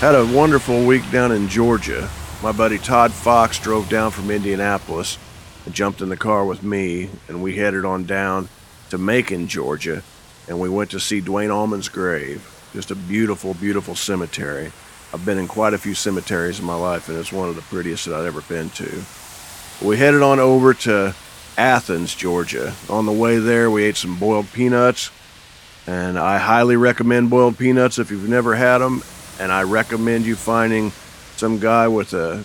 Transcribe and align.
Had 0.00 0.14
a 0.14 0.24
wonderful 0.24 0.86
week 0.86 1.02
down 1.10 1.30
in 1.30 1.46
Georgia. 1.48 2.08
My 2.42 2.52
buddy 2.52 2.78
Todd 2.78 3.12
Fox 3.12 3.58
drove 3.58 3.90
down 3.90 4.12
from 4.12 4.30
Indianapolis 4.30 5.18
and 5.66 5.74
jumped 5.74 6.00
in 6.00 6.08
the 6.08 6.16
car 6.16 6.46
with 6.46 6.62
me, 6.62 7.10
and 7.28 7.42
we 7.42 7.56
headed 7.56 7.84
on 7.84 8.04
down 8.04 8.48
to 8.88 8.96
Macon, 8.96 9.46
Georgia, 9.46 10.02
and 10.48 10.58
we 10.58 10.70
went 10.70 10.90
to 10.92 11.00
see 11.00 11.20
Duane 11.20 11.50
Allman's 11.50 11.90
grave. 11.90 12.48
Just 12.72 12.90
a 12.90 12.94
beautiful, 12.94 13.52
beautiful 13.52 13.94
cemetery. 13.94 14.72
I've 15.12 15.26
been 15.26 15.36
in 15.36 15.46
quite 15.46 15.74
a 15.74 15.78
few 15.78 15.92
cemeteries 15.92 16.60
in 16.60 16.64
my 16.64 16.76
life, 16.76 17.10
and 17.10 17.18
it's 17.18 17.30
one 17.30 17.50
of 17.50 17.56
the 17.56 17.60
prettiest 17.60 18.06
that 18.06 18.14
I've 18.14 18.24
ever 18.24 18.40
been 18.40 18.70
to. 18.70 19.02
We 19.82 19.98
headed 19.98 20.22
on 20.22 20.38
over 20.38 20.72
to 20.72 21.14
Athens, 21.58 22.14
Georgia. 22.14 22.72
On 22.88 23.04
the 23.04 23.12
way 23.12 23.36
there, 23.36 23.70
we 23.70 23.84
ate 23.84 23.98
some 23.98 24.18
boiled 24.18 24.50
peanuts, 24.54 25.10
and 25.86 26.18
I 26.18 26.38
highly 26.38 26.76
recommend 26.76 27.28
boiled 27.28 27.58
peanuts 27.58 27.98
if 27.98 28.10
you've 28.10 28.30
never 28.30 28.54
had 28.54 28.78
them. 28.78 29.02
And 29.40 29.50
I 29.50 29.62
recommend 29.62 30.26
you 30.26 30.36
finding 30.36 30.92
some 31.36 31.58
guy 31.58 31.88
with 31.88 32.12
a 32.12 32.44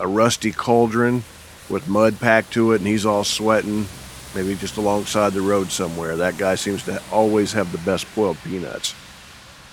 a 0.00 0.06
rusty 0.06 0.50
cauldron 0.50 1.22
with 1.68 1.86
mud 1.86 2.18
packed 2.18 2.52
to 2.54 2.72
it, 2.72 2.80
and 2.80 2.86
he's 2.86 3.06
all 3.06 3.22
sweating, 3.22 3.86
maybe 4.34 4.56
just 4.56 4.76
alongside 4.76 5.32
the 5.32 5.40
road 5.40 5.70
somewhere. 5.70 6.16
That 6.16 6.38
guy 6.38 6.56
seems 6.56 6.82
to 6.84 7.00
always 7.12 7.52
have 7.52 7.70
the 7.70 7.78
best 7.78 8.12
boiled 8.14 8.38
peanuts. 8.42 8.94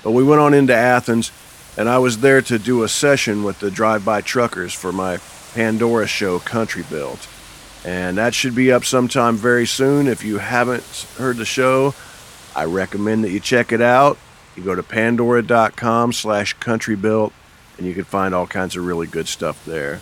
But 0.04 0.12
we 0.12 0.24
went 0.24 0.42
on 0.42 0.54
into 0.54 0.76
Athens, 0.76 1.32
and 1.78 1.90
I 1.90 1.98
was 1.98 2.20
there 2.20 2.42
to 2.44 2.60
do 2.60 2.84
a 2.84 2.88
session 2.88 3.44
with 3.44 3.60
the 3.60 3.72
drive-by 3.72 4.22
truckers 4.22 4.74
for 4.74 4.92
my 4.92 5.18
Pandora 5.54 6.08
show, 6.08 6.40
Country 6.40 6.84
Built. 6.90 7.28
And 7.84 8.18
that 8.18 8.36
should 8.36 8.54
be 8.54 8.72
up 8.72 8.86
sometime 8.86 9.38
very 9.38 9.66
soon. 9.66 10.08
If 10.08 10.24
you 10.24 10.38
haven't 10.38 10.84
heard 11.18 11.38
the 11.38 11.46
show, 11.46 11.96
I 12.56 12.66
recommend 12.66 13.24
that 13.24 13.32
you 13.32 13.40
check 13.40 13.72
it 13.72 13.82
out. 13.82 14.18
You 14.58 14.64
go 14.64 14.74
to 14.74 14.82
pandora.com 14.82 16.14
slash 16.14 16.58
countrybuilt, 16.58 17.32
and 17.78 17.86
you 17.86 17.94
can 17.94 18.06
find 18.06 18.34
all 18.34 18.48
kinds 18.48 18.76
of 18.76 18.84
really 18.84 19.06
good 19.06 19.28
stuff 19.28 19.64
there. 19.66 20.02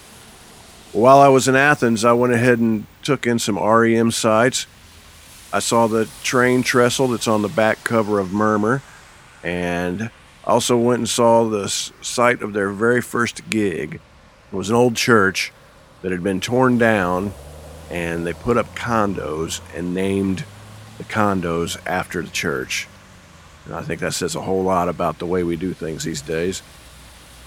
While 0.94 1.20
I 1.20 1.28
was 1.28 1.50
in 1.50 1.58
Athens, 1.58 2.06
I 2.06 2.14
went 2.14 2.31
ahead 2.31 2.59
and 2.59 2.88
took 3.03 3.28
in 3.28 3.38
some 3.38 3.59
REM 3.59 4.11
sites. 4.11 4.66
I 5.52 5.59
saw 5.59 5.88
the 5.88 6.08
train 6.23 6.64
trestle 6.64 7.09
that's 7.09 7.28
on 7.28 7.42
the 7.42 7.50
back 7.50 7.83
cover 7.83 8.17
of 8.17 8.31
Murmur, 8.31 8.81
and 9.44 10.09
also 10.45 10.78
went 10.78 11.00
and 11.00 11.09
saw 11.09 11.50
the 11.50 11.67
site 11.67 12.42
of 12.42 12.53
their 12.53 12.70
very 12.70 13.02
first 13.02 13.50
gig. 13.50 13.95
It 14.52 14.56
was 14.56 14.70
an 14.70 14.76
old 14.78 14.95
church 14.95 15.52
that 16.02 16.14
had 16.14 16.23
been 16.23 16.39
torn 16.39 16.78
down, 16.78 17.33
and 17.92 18.26
they 18.26 18.31
put 18.31 18.56
up 18.56 18.73
condos 18.73 19.59
and 19.76 19.94
named 19.94 20.45
the 20.98 21.03
condos 21.03 21.78
after 21.86 22.22
the 22.22 22.30
church. 22.30 22.88
And 23.66 23.75
I 23.75 23.81
think 23.81 23.99
that 24.02 24.13
says 24.13 24.35
a 24.35 24.41
whole 24.41 24.63
lot 24.63 24.89
about 24.89 25.19
the 25.19 25.25
way 25.25 25.44
we 25.44 25.55
do 25.55 25.73
things 25.73 26.03
these 26.03 26.21
days. 26.21 26.61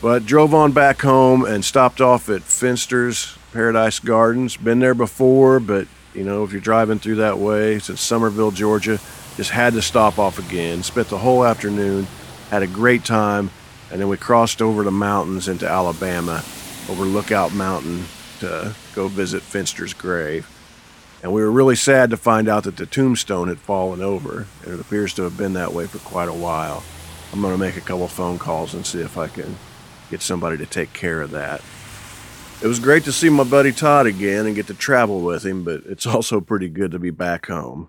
But 0.00 0.26
drove 0.26 0.54
on 0.54 0.72
back 0.72 1.02
home 1.02 1.44
and 1.44 1.64
stopped 1.64 2.00
off 2.00 2.28
at 2.28 2.42
Finster's 2.42 3.36
Paradise 3.52 3.98
Gardens. 3.98 4.56
Been 4.56 4.78
there 4.78 4.94
before, 4.94 5.58
but 5.58 5.88
you 6.14 6.24
know, 6.24 6.44
if 6.44 6.52
you're 6.52 6.60
driving 6.60 6.98
through 6.98 7.16
that 7.16 7.38
way, 7.38 7.74
it's 7.74 7.90
in 7.90 7.96
Summerville, 7.96 8.50
Georgia. 8.50 9.00
Just 9.36 9.50
had 9.50 9.72
to 9.74 9.82
stop 9.82 10.18
off 10.18 10.38
again. 10.38 10.82
Spent 10.82 11.08
the 11.08 11.18
whole 11.18 11.44
afternoon, 11.44 12.06
had 12.50 12.62
a 12.62 12.66
great 12.66 13.04
time, 13.04 13.50
and 13.90 14.00
then 14.00 14.08
we 14.08 14.16
crossed 14.16 14.60
over 14.60 14.82
the 14.82 14.90
mountains 14.90 15.48
into 15.48 15.68
Alabama, 15.68 16.42
over 16.88 17.04
Lookout 17.04 17.52
Mountain, 17.54 18.04
to 18.40 18.74
go 18.94 19.08
visit 19.08 19.42
Finster's 19.42 19.94
grave. 19.94 20.48
And 21.22 21.32
we 21.32 21.42
were 21.42 21.50
really 21.50 21.76
sad 21.76 22.10
to 22.10 22.16
find 22.16 22.48
out 22.48 22.64
that 22.64 22.76
the 22.76 22.86
tombstone 22.86 23.48
had 23.48 23.58
fallen 23.58 24.02
over, 24.02 24.46
and 24.64 24.74
it 24.74 24.80
appears 24.80 25.12
to 25.14 25.22
have 25.22 25.36
been 25.36 25.54
that 25.54 25.72
way 25.72 25.86
for 25.86 25.98
quite 25.98 26.28
a 26.28 26.32
while. 26.32 26.84
I'm 27.32 27.40
going 27.40 27.54
to 27.54 27.58
make 27.58 27.76
a 27.76 27.80
couple 27.80 28.06
phone 28.08 28.38
calls 28.38 28.72
and 28.74 28.86
see 28.86 29.00
if 29.00 29.18
I 29.18 29.26
can 29.28 29.56
get 30.10 30.22
somebody 30.22 30.56
to 30.58 30.66
take 30.66 30.92
care 30.92 31.20
of 31.20 31.32
that. 31.32 31.60
It 32.62 32.66
was 32.66 32.80
great 32.80 33.04
to 33.04 33.12
see 33.12 33.28
my 33.28 33.44
buddy 33.44 33.72
Todd 33.72 34.06
again 34.06 34.46
and 34.46 34.54
get 34.54 34.66
to 34.68 34.74
travel 34.74 35.20
with 35.20 35.44
him, 35.44 35.64
but 35.64 35.82
it's 35.86 36.06
also 36.14 36.40
pretty 36.40 36.68
good 36.68 36.92
to 36.92 36.98
be 36.98 37.10
back 37.10 37.46
home. 37.46 37.88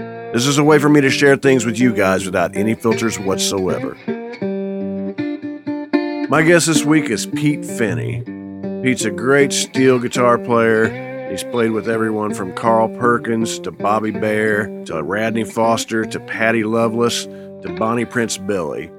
This 0.33 0.47
is 0.47 0.57
a 0.57 0.63
way 0.63 0.79
for 0.79 0.87
me 0.87 1.01
to 1.01 1.09
share 1.09 1.35
things 1.35 1.65
with 1.65 1.77
you 1.77 1.93
guys 1.93 2.25
without 2.25 2.55
any 2.55 2.73
filters 2.73 3.19
whatsoever. 3.19 3.97
My 6.29 6.41
guest 6.41 6.67
this 6.67 6.85
week 6.85 7.09
is 7.09 7.25
Pete 7.25 7.65
Finney. 7.65 8.23
Pete's 8.81 9.03
a 9.03 9.11
great 9.11 9.51
steel 9.51 9.99
guitar 9.99 10.37
player. 10.37 11.29
He's 11.29 11.43
played 11.43 11.71
with 11.71 11.89
everyone 11.89 12.33
from 12.33 12.55
Carl 12.55 12.87
Perkins 12.97 13.59
to 13.59 13.71
Bobby 13.71 14.11
Bare 14.11 14.85
to 14.85 15.03
Radney 15.03 15.43
Foster 15.43 16.05
to 16.05 16.19
Patty 16.21 16.63
Loveless 16.63 17.25
to 17.25 17.75
Bonnie 17.77 18.05
Prince 18.05 18.37
Billy. 18.37 18.89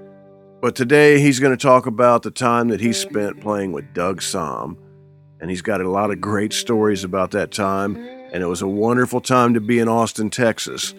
But 0.61 0.77
today 0.77 1.19
he's 1.19 1.41
going 1.41 1.57
to 1.57 1.63
talk 1.63 1.87
about 1.87 2.25
the 2.25 2.31
time 2.31 2.69
that 2.69 2.81
he 2.81 2.93
spent 2.93 3.41
playing 3.41 3.73
with 3.73 3.95
Doug 3.95 4.21
Sahm. 4.21 4.77
And 5.41 5.49
he's 5.49 5.63
got 5.63 5.81
a 5.81 5.91
lot 5.91 6.11
of 6.11 6.21
great 6.21 6.53
stories 6.53 7.05
about 7.05 7.31
that 7.31 7.53
time. 7.53 7.97
And 7.97 8.43
it 8.43 8.47
was 8.47 8.61
a 8.61 8.69
wonderful 8.69 9.23
time 9.23 9.55
to 9.55 9.61
be 9.61 9.79
in 9.79 9.89
Austin, 9.89 10.29
Texas. 10.29 10.95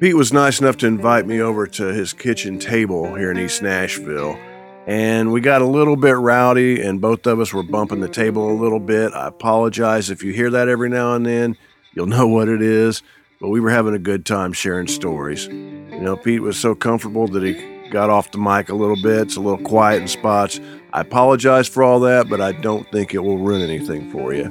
Pete 0.00 0.14
was 0.14 0.32
nice 0.32 0.60
enough 0.60 0.76
to 0.76 0.86
invite 0.86 1.26
me 1.26 1.40
over 1.40 1.66
to 1.66 1.86
his 1.86 2.12
kitchen 2.12 2.60
table 2.60 3.16
here 3.16 3.32
in 3.32 3.38
East 3.38 3.62
Nashville. 3.62 4.38
And 4.86 5.32
we 5.32 5.40
got 5.40 5.60
a 5.60 5.66
little 5.66 5.96
bit 5.96 6.16
rowdy, 6.16 6.80
and 6.80 7.00
both 7.00 7.26
of 7.26 7.40
us 7.40 7.52
were 7.52 7.64
bumping 7.64 7.98
the 7.98 8.08
table 8.08 8.48
a 8.48 8.54
little 8.54 8.78
bit. 8.78 9.12
I 9.12 9.26
apologize 9.26 10.08
if 10.08 10.22
you 10.22 10.32
hear 10.32 10.50
that 10.50 10.68
every 10.68 10.88
now 10.88 11.14
and 11.14 11.26
then. 11.26 11.56
You'll 11.94 12.06
know 12.06 12.28
what 12.28 12.48
it 12.48 12.62
is. 12.62 13.02
But 13.40 13.48
we 13.48 13.58
were 13.58 13.70
having 13.70 13.92
a 13.92 13.98
good 13.98 14.24
time 14.24 14.52
sharing 14.52 14.86
stories. 14.86 15.46
You 15.46 16.00
know, 16.00 16.16
Pete 16.16 16.42
was 16.42 16.56
so 16.56 16.76
comfortable 16.76 17.26
that 17.28 17.42
he 17.42 17.54
got 17.90 18.08
off 18.08 18.30
the 18.30 18.38
mic 18.38 18.68
a 18.68 18.76
little 18.76 19.00
bit. 19.02 19.22
It's 19.22 19.36
a 19.36 19.40
little 19.40 19.64
quiet 19.64 20.02
in 20.02 20.06
spots. 20.06 20.60
I 20.92 21.00
apologize 21.00 21.66
for 21.68 21.82
all 21.82 21.98
that, 22.00 22.28
but 22.30 22.40
I 22.40 22.52
don't 22.52 22.88
think 22.92 23.14
it 23.14 23.18
will 23.18 23.38
ruin 23.38 23.62
anything 23.62 24.12
for 24.12 24.32
you. 24.32 24.44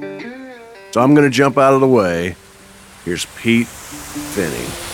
So 0.90 1.00
I'm 1.00 1.14
going 1.14 1.28
to 1.28 1.34
jump 1.34 1.56
out 1.56 1.72
of 1.72 1.80
the 1.80 1.88
way. 1.88 2.36
Here's 3.06 3.24
Pete 3.36 3.66
Finney. 3.66 4.87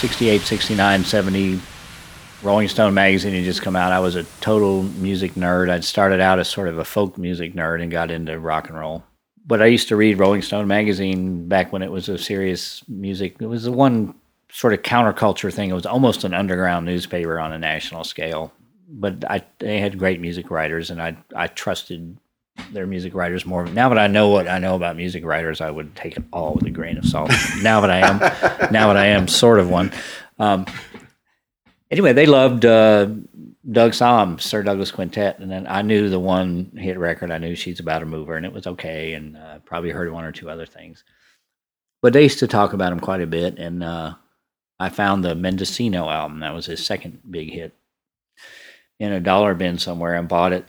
68, 0.00 0.40
69, 0.40 1.04
70, 1.04 1.60
Rolling 2.42 2.68
Stone 2.68 2.94
magazine 2.94 3.34
had 3.34 3.44
just 3.44 3.60
come 3.60 3.76
out. 3.76 3.92
I 3.92 4.00
was 4.00 4.16
a 4.16 4.24
total 4.40 4.82
music 4.82 5.34
nerd. 5.34 5.68
I'd 5.68 5.84
started 5.84 6.20
out 6.20 6.38
as 6.38 6.48
sort 6.48 6.68
of 6.68 6.78
a 6.78 6.86
folk 6.86 7.18
music 7.18 7.52
nerd 7.52 7.82
and 7.82 7.90
got 7.90 8.10
into 8.10 8.38
rock 8.38 8.70
and 8.70 8.78
roll. 8.78 9.04
But 9.46 9.60
I 9.60 9.66
used 9.66 9.88
to 9.88 9.96
read 9.96 10.18
Rolling 10.18 10.40
Stone 10.40 10.66
magazine 10.66 11.48
back 11.48 11.70
when 11.70 11.82
it 11.82 11.90
was 11.90 12.08
a 12.08 12.16
serious 12.16 12.82
music. 12.88 13.36
It 13.40 13.46
was 13.46 13.64
the 13.64 13.72
one 13.72 14.14
sort 14.50 14.72
of 14.72 14.80
counterculture 14.80 15.52
thing. 15.52 15.68
It 15.68 15.74
was 15.74 15.84
almost 15.84 16.24
an 16.24 16.32
underground 16.32 16.86
newspaper 16.86 17.38
on 17.38 17.52
a 17.52 17.58
national 17.58 18.04
scale. 18.04 18.52
But 18.88 19.30
I, 19.30 19.44
they 19.58 19.80
had 19.80 19.98
great 19.98 20.18
music 20.18 20.50
writers, 20.50 20.90
and 20.90 21.02
I 21.02 21.18
I 21.36 21.46
trusted 21.46 22.16
their 22.72 22.86
music 22.86 23.14
writers 23.14 23.46
more. 23.46 23.64
Now 23.66 23.88
that 23.88 23.98
I 23.98 24.06
know 24.06 24.28
what 24.28 24.48
I 24.48 24.58
know 24.58 24.76
about 24.76 24.96
music 24.96 25.24
writers, 25.24 25.60
I 25.60 25.70
would 25.70 25.94
take 25.96 26.16
it 26.16 26.24
all 26.32 26.54
with 26.54 26.66
a 26.66 26.70
grain 26.70 26.98
of 26.98 27.04
salt. 27.04 27.30
now 27.62 27.80
that 27.80 27.90
I 27.90 27.98
am, 27.98 28.18
now 28.72 28.88
that 28.88 28.96
I 28.96 29.06
am 29.06 29.28
sort 29.28 29.58
of 29.58 29.68
one. 29.68 29.92
Um, 30.38 30.66
anyway, 31.90 32.12
they 32.12 32.26
loved 32.26 32.64
uh, 32.64 33.06
Doug 33.70 33.92
Sahm, 33.92 34.40
Sir 34.40 34.62
Douglas 34.62 34.90
Quintet, 34.90 35.38
and 35.38 35.50
then 35.50 35.66
I 35.66 35.82
knew 35.82 36.08
the 36.08 36.20
one 36.20 36.72
hit 36.76 36.98
record. 36.98 37.30
I 37.30 37.38
knew 37.38 37.54
she's 37.54 37.80
about 37.80 38.02
a 38.02 38.06
mover, 38.06 38.36
and 38.36 38.46
it 38.46 38.52
was 38.52 38.66
okay, 38.66 39.14
and 39.14 39.36
uh, 39.36 39.58
probably 39.64 39.90
heard 39.90 40.12
one 40.12 40.24
or 40.24 40.32
two 40.32 40.48
other 40.50 40.66
things. 40.66 41.04
But 42.02 42.12
they 42.12 42.22
used 42.22 42.38
to 42.38 42.48
talk 42.48 42.72
about 42.72 42.92
him 42.92 43.00
quite 43.00 43.20
a 43.20 43.26
bit, 43.26 43.58
and 43.58 43.84
uh, 43.84 44.14
I 44.78 44.88
found 44.88 45.22
the 45.22 45.34
Mendocino 45.34 46.08
album. 46.08 46.40
That 46.40 46.54
was 46.54 46.66
his 46.66 46.84
second 46.84 47.20
big 47.28 47.52
hit. 47.52 47.74
in 48.98 49.12
a 49.12 49.20
dollar 49.20 49.54
bin 49.54 49.78
somewhere 49.78 50.14
and 50.14 50.28
bought 50.28 50.52
it. 50.52 50.64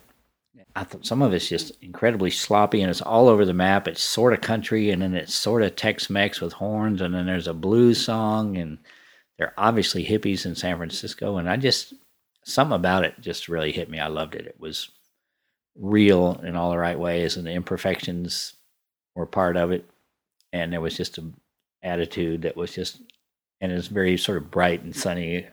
I 0.75 0.83
thought 0.83 1.06
some 1.06 1.21
of 1.21 1.33
it's 1.33 1.50
just 1.50 1.71
incredibly 1.81 2.31
sloppy 2.31 2.81
and 2.81 2.89
it's 2.89 3.01
all 3.01 3.27
over 3.27 3.45
the 3.45 3.53
map. 3.53 3.88
It's 3.88 4.01
sort 4.01 4.33
of 4.33 4.41
country 4.41 4.89
and 4.89 5.01
then 5.01 5.15
it's 5.15 5.33
sort 5.33 5.63
of 5.63 5.75
Tex 5.75 6.09
Mex 6.09 6.39
with 6.39 6.53
horns 6.53 7.01
and 7.01 7.13
then 7.13 7.25
there's 7.25 7.47
a 7.47 7.53
blues 7.53 8.03
song 8.03 8.57
and 8.57 8.77
they're 9.38 9.53
obviously 9.57 10.06
hippies 10.06 10.45
in 10.45 10.56
San 10.56 10.77
Francisco. 10.77 11.38
And 11.38 11.50
I 11.50 11.57
just, 11.57 11.94
something 12.45 12.75
about 12.75 13.03
it 13.03 13.15
just 13.19 13.50
really 13.50 13.71
hit 13.71 13.89
me. 13.89 14.00
I 14.00 14.07
loved 14.07 14.35
it. 14.35 14.45
It 14.45 14.59
was 14.59 14.89
real 15.75 16.39
in 16.44 16.56
all 16.56 16.71
the 16.71 16.77
right 16.77 17.00
ways 17.00 17.38
and 17.38 17.45
the 17.45 17.51
imperfections 17.51 18.53
were 19.15 19.25
part 19.25 19.57
of 19.57 19.71
it. 19.71 19.89
And 20.53 20.71
there 20.71 20.81
was 20.81 20.95
just 20.95 21.18
an 21.18 21.35
attitude 21.83 22.44
that 22.44 22.56
was 22.56 22.73
just, 22.73 23.00
and 23.59 23.71
it's 23.71 23.88
very 23.88 24.18
sort 24.18 24.38
of 24.38 24.51
bright 24.51 24.83
and 24.83 24.95
sunny, 24.95 25.47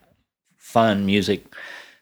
fun 0.56 1.06
music 1.06 1.44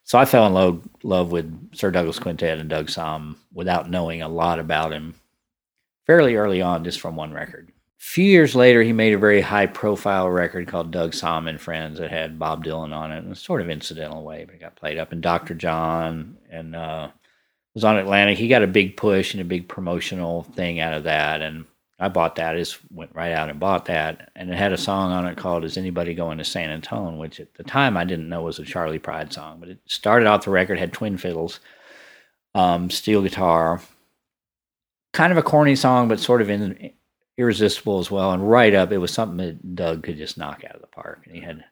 so 0.07 0.19
I 0.19 0.25
fell 0.25 0.47
in 0.47 0.55
love, 0.55 0.89
love 1.03 1.33
with 1.33 1.75
Sir 1.75 1.91
Douglas 1.91 2.21
Quintet 2.21 2.59
and 2.59 2.71
Doug 2.71 2.87
Sahm 2.87 3.37
without 3.53 3.91
knowing 3.91 4.23
a 4.23 4.29
lot 4.29 4.61
about 4.61 4.93
him 4.93 5.17
fairly 6.07 6.37
early 6.37 6.63
on, 6.63 6.85
just 6.85 7.01
from 7.01 7.17
one 7.17 7.33
record. 7.33 7.73
A 7.99 8.03
few 8.03 8.25
years 8.25 8.55
later, 8.55 8.85
he 8.85 8.93
made 8.93 9.15
a 9.15 9.19
very 9.19 9.41
high 9.41 9.67
profile 9.67 10.31
record 10.31 10.69
called 10.69 10.93
Doug 10.93 11.11
Sahm 11.11 11.49
and 11.49 11.61
Friends 11.61 11.99
that 11.99 12.13
had 12.13 12.39
Bob 12.39 12.65
Dylan 12.65 12.95
on 12.95 13.11
it 13.11 13.25
in 13.25 13.33
a 13.33 13.35
sort 13.35 13.61
of 13.61 13.69
incidental 13.69 14.23
way, 14.23 14.45
but 14.45 14.55
it 14.55 14.61
got 14.61 14.77
played 14.77 14.97
up. 14.97 15.11
And 15.11 15.21
Dr. 15.21 15.55
John 15.55 16.37
and 16.49 16.77
uh, 16.77 17.09
was 17.75 17.83
on 17.83 17.99
Atlantic. 17.99 18.39
He 18.39 18.47
got 18.47 18.63
a 18.63 18.69
big 18.69 18.97
push 18.97 19.35
and 19.35 19.41
a 19.41 19.45
big 19.45 19.67
promotional 19.67 20.45
thing 20.45 20.79
out 20.79 20.95
of 20.95 21.03
that. 21.03 21.43
And 21.43 21.65
I 21.99 22.09
bought 22.09 22.37
that. 22.37 22.55
I 22.55 22.59
just 22.59 22.79
went 22.93 23.15
right 23.15 23.33
out 23.33 23.49
and 23.49 23.59
bought 23.59 23.87
that, 23.87 24.31
and 24.37 24.51
it 24.51 24.57
had 24.57 24.73
a 24.73 24.77
song 24.77 25.13
on 25.13 25.27
it 25.27 25.37
called 25.37 25.65
"Is 25.65 25.79
Anybody 25.79 26.15
Going 26.15 26.39
to 26.39 26.45
San 26.45 26.71
Antone," 26.71 27.19
which 27.19 27.41
at 27.41 27.55
the 27.55 27.65
time 27.65 27.97
I 27.97 28.05
didn't 28.05 28.29
know 28.29 28.43
was 28.43 28.59
a 28.59 28.65
Charley 28.65 28.99
Pride 28.99 29.33
song, 29.33 29.61
but 29.61 29.71
it 29.71 29.79
started 29.87 30.27
off 30.27 30.45
the 30.45 30.51
record 30.51 30.79
had 30.79 30.93
twin 30.93 31.17
fiddles, 31.17 31.61
um, 32.55 32.91
steel 32.91 33.23
guitar, 33.23 33.81
kind 35.13 35.33
of 35.33 35.39
a 35.39 35.43
corny 35.43 35.75
song, 35.77 36.09
but 36.09 36.21
sort 36.21 36.43
of 36.43 36.51
in, 36.51 36.93
irresistible 37.39 37.99
as 37.99 38.11
well. 38.11 38.33
And 38.33 38.49
right 38.49 38.75
up, 38.75 38.93
it 38.93 38.99
was 38.99 39.13
something 39.13 39.39
that 39.39 39.75
Doug 39.75 40.03
could 40.03 40.19
just 40.19 40.39
knock 40.39 40.65
out 40.65 40.75
of 40.75 40.83
the 40.83 40.87
park, 40.89 41.23
and 41.27 41.35
he 41.35 41.41
had 41.41 41.65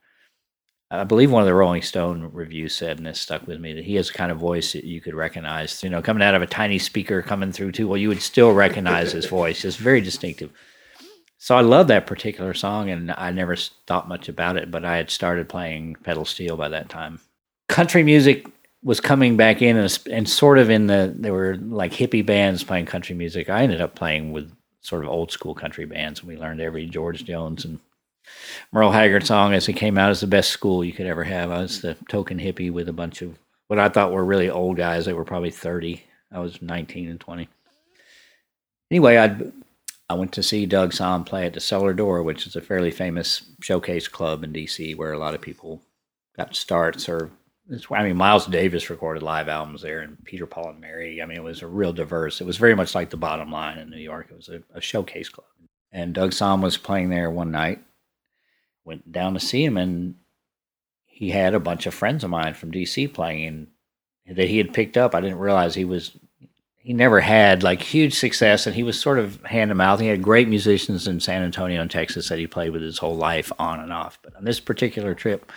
I 0.90 1.04
believe 1.04 1.30
one 1.30 1.42
of 1.42 1.46
the 1.46 1.54
Rolling 1.54 1.82
Stone 1.82 2.30
reviews 2.32 2.74
said, 2.74 2.98
and 2.98 3.06
this 3.06 3.20
stuck 3.20 3.46
with 3.46 3.58
me, 3.58 3.72
that 3.72 3.84
he 3.84 3.94
has 3.96 4.10
a 4.10 4.12
kind 4.12 4.30
of 4.30 4.38
voice 4.38 4.74
that 4.74 4.84
you 4.84 5.00
could 5.00 5.14
recognize. 5.14 5.82
You 5.82 5.90
know, 5.90 6.02
coming 6.02 6.22
out 6.22 6.34
of 6.34 6.42
a 6.42 6.46
tiny 6.46 6.78
speaker 6.78 7.22
coming 7.22 7.52
through 7.52 7.72
too, 7.72 7.88
well, 7.88 7.96
you 7.96 8.08
would 8.08 8.22
still 8.22 8.52
recognize 8.52 9.12
his 9.12 9.26
voice. 9.40 9.64
It's 9.64 9.76
very 9.76 10.00
distinctive. 10.00 10.50
So 11.38 11.54
I 11.54 11.60
love 11.60 11.88
that 11.88 12.06
particular 12.06 12.54
song, 12.54 12.90
and 12.90 13.12
I 13.16 13.30
never 13.30 13.56
thought 13.56 14.08
much 14.08 14.28
about 14.28 14.56
it, 14.56 14.70
but 14.70 14.84
I 14.84 14.96
had 14.96 15.10
started 15.10 15.48
playing 15.48 15.96
pedal 16.02 16.24
steel 16.24 16.56
by 16.56 16.68
that 16.70 16.88
time. 16.88 17.20
Country 17.68 18.02
music 18.02 18.46
was 18.82 19.00
coming 19.00 19.36
back 19.36 19.62
in, 19.62 19.76
and, 19.76 19.98
and 20.10 20.28
sort 20.28 20.58
of 20.58 20.70
in 20.70 20.86
the 20.86 21.12
there 21.14 21.32
were 21.32 21.56
like 21.56 21.92
hippie 21.92 22.24
bands 22.24 22.62
playing 22.62 22.86
country 22.86 23.14
music. 23.14 23.50
I 23.50 23.62
ended 23.62 23.80
up 23.80 23.94
playing 23.94 24.32
with 24.32 24.52
sort 24.80 25.02
of 25.02 25.10
old 25.10 25.32
school 25.32 25.54
country 25.54 25.86
bands, 25.86 26.20
and 26.20 26.28
we 26.28 26.36
learned 26.36 26.60
every 26.60 26.86
George 26.86 27.24
Jones 27.24 27.64
and 27.64 27.80
Merle 28.72 28.92
Haggard 28.92 29.26
song 29.26 29.54
as 29.54 29.68
it 29.68 29.74
came 29.74 29.98
out 29.98 30.10
is 30.10 30.20
the 30.20 30.26
best 30.26 30.50
school 30.50 30.84
you 30.84 30.92
could 30.92 31.06
ever 31.06 31.24
have. 31.24 31.50
I 31.50 31.62
was 31.62 31.80
the 31.80 31.96
token 32.08 32.38
hippie 32.38 32.70
with 32.70 32.88
a 32.88 32.92
bunch 32.92 33.22
of 33.22 33.38
what 33.68 33.78
I 33.78 33.88
thought 33.88 34.12
were 34.12 34.24
really 34.24 34.50
old 34.50 34.76
guys. 34.76 35.04
They 35.04 35.12
were 35.12 35.24
probably 35.24 35.50
30. 35.50 36.04
I 36.32 36.40
was 36.40 36.60
19 36.60 37.08
and 37.08 37.20
20. 37.20 37.48
Anyway, 38.90 39.18
I 39.18 39.36
I 40.08 40.14
went 40.14 40.32
to 40.32 40.42
see 40.42 40.66
Doug 40.66 40.92
Sahm 40.92 41.24
play 41.24 41.46
at 41.46 41.54
the 41.54 41.60
Cellar 41.60 41.94
Door, 41.94 42.24
which 42.24 42.46
is 42.46 42.56
a 42.56 42.60
fairly 42.60 42.90
famous 42.90 43.42
showcase 43.60 44.06
club 44.06 44.44
in 44.44 44.52
DC 44.52 44.96
where 44.96 45.12
a 45.12 45.18
lot 45.18 45.34
of 45.34 45.40
people 45.40 45.82
got 46.36 46.54
starts 46.54 47.08
or 47.08 47.30
I 47.90 48.02
mean, 48.02 48.16
Miles 48.16 48.46
Davis 48.46 48.90
recorded 48.90 49.22
live 49.22 49.48
albums 49.48 49.80
there, 49.80 50.00
and 50.00 50.22
Peter, 50.24 50.44
Paul, 50.44 50.70
and 50.70 50.80
Mary. 50.80 51.22
I 51.22 51.26
mean, 51.26 51.38
it 51.38 51.42
was 51.42 51.62
a 51.62 51.66
real 51.66 51.94
diverse. 51.94 52.42
It 52.42 52.46
was 52.46 52.58
very 52.58 52.74
much 52.74 52.94
like 52.94 53.08
the 53.08 53.16
Bottom 53.16 53.50
Line 53.50 53.78
in 53.78 53.88
New 53.88 53.96
York. 53.96 54.28
It 54.30 54.36
was 54.36 54.50
a, 54.50 54.62
a 54.74 54.82
showcase 54.82 55.30
club, 55.30 55.46
and 55.90 56.12
Doug 56.12 56.32
Sahm 56.32 56.62
was 56.62 56.76
playing 56.76 57.08
there 57.08 57.30
one 57.30 57.50
night, 57.50 57.80
went 58.84 59.10
down 59.10 59.34
to 59.34 59.40
see 59.40 59.64
him, 59.64 59.76
and 59.76 60.16
he 61.06 61.30
had 61.30 61.54
a 61.54 61.60
bunch 61.60 61.86
of 61.86 61.94
friends 61.94 62.24
of 62.24 62.30
mine 62.30 62.54
from 62.54 62.72
DC 62.72 63.12
playing 63.12 63.68
that 64.26 64.48
he 64.48 64.58
had 64.58 64.72
picked 64.72 64.96
up. 64.96 65.14
I 65.14 65.20
didn't 65.20 65.38
realize 65.38 65.74
he 65.74 65.84
was 65.84 66.12
he 66.84 66.92
never 66.92 67.20
had 67.20 67.62
like 67.62 67.80
huge 67.80 68.12
success, 68.12 68.66
and 68.66 68.76
he 68.76 68.82
was 68.82 69.00
sort 69.00 69.18
of 69.18 69.42
hand 69.44 69.70
to 69.70 69.74
mouth. 69.74 70.00
He 70.00 70.08
had 70.08 70.20
great 70.22 70.48
musicians 70.48 71.08
in 71.08 71.18
San 71.18 71.42
Antonio 71.42 71.80
and 71.80 71.90
Texas 71.90 72.28
that 72.28 72.38
he 72.38 72.46
played 72.46 72.70
with 72.70 72.82
his 72.82 72.98
whole 72.98 73.16
life, 73.16 73.50
on 73.58 73.80
and 73.80 73.90
off. 73.90 74.18
But 74.22 74.36
on 74.36 74.44
this 74.44 74.60
particular 74.60 75.14
trip, 75.14 75.50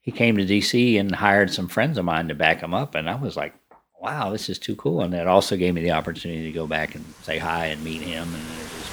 he 0.00 0.10
came 0.10 0.38
to 0.38 0.46
DC 0.46 0.98
and 0.98 1.14
hired 1.14 1.52
some 1.52 1.68
friends 1.68 1.98
of 1.98 2.06
mine 2.06 2.28
to 2.28 2.34
back 2.34 2.60
him 2.60 2.72
up, 2.72 2.94
and 2.94 3.08
I 3.10 3.16
was 3.16 3.36
like, 3.36 3.54
"Wow, 4.00 4.30
this 4.30 4.48
is 4.48 4.58
too 4.58 4.76
cool!" 4.76 5.02
And 5.02 5.12
that 5.12 5.26
also 5.26 5.58
gave 5.58 5.74
me 5.74 5.82
the 5.82 5.90
opportunity 5.90 6.44
to 6.44 6.52
go 6.52 6.66
back 6.66 6.94
and 6.94 7.04
say 7.22 7.36
hi 7.36 7.66
and 7.66 7.84
meet 7.84 8.00
him 8.00 8.26
and 8.34 8.85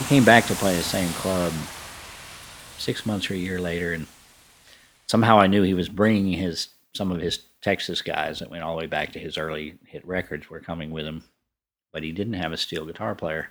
He 0.00 0.06
came 0.06 0.24
back 0.24 0.46
to 0.46 0.54
play 0.54 0.74
the 0.74 0.82
same 0.82 1.10
club 1.10 1.52
six 2.78 3.04
months 3.04 3.30
or 3.30 3.34
a 3.34 3.36
year 3.36 3.60
later, 3.60 3.92
and 3.92 4.06
somehow 5.06 5.38
I 5.38 5.46
knew 5.46 5.62
he 5.62 5.74
was 5.74 5.90
bringing 5.90 6.32
his 6.32 6.68
some 6.94 7.12
of 7.12 7.20
his 7.20 7.40
Texas 7.60 8.00
guys 8.00 8.38
that 8.38 8.50
went 8.50 8.64
all 8.64 8.74
the 8.74 8.80
way 8.80 8.86
back 8.86 9.12
to 9.12 9.18
his 9.18 9.36
early 9.36 9.74
hit 9.84 10.04
records 10.06 10.48
were 10.48 10.58
coming 10.58 10.90
with 10.90 11.04
him, 11.04 11.22
but 11.92 12.02
he 12.02 12.12
didn't 12.12 12.32
have 12.32 12.52
a 12.52 12.56
steel 12.56 12.86
guitar 12.86 13.14
player. 13.14 13.50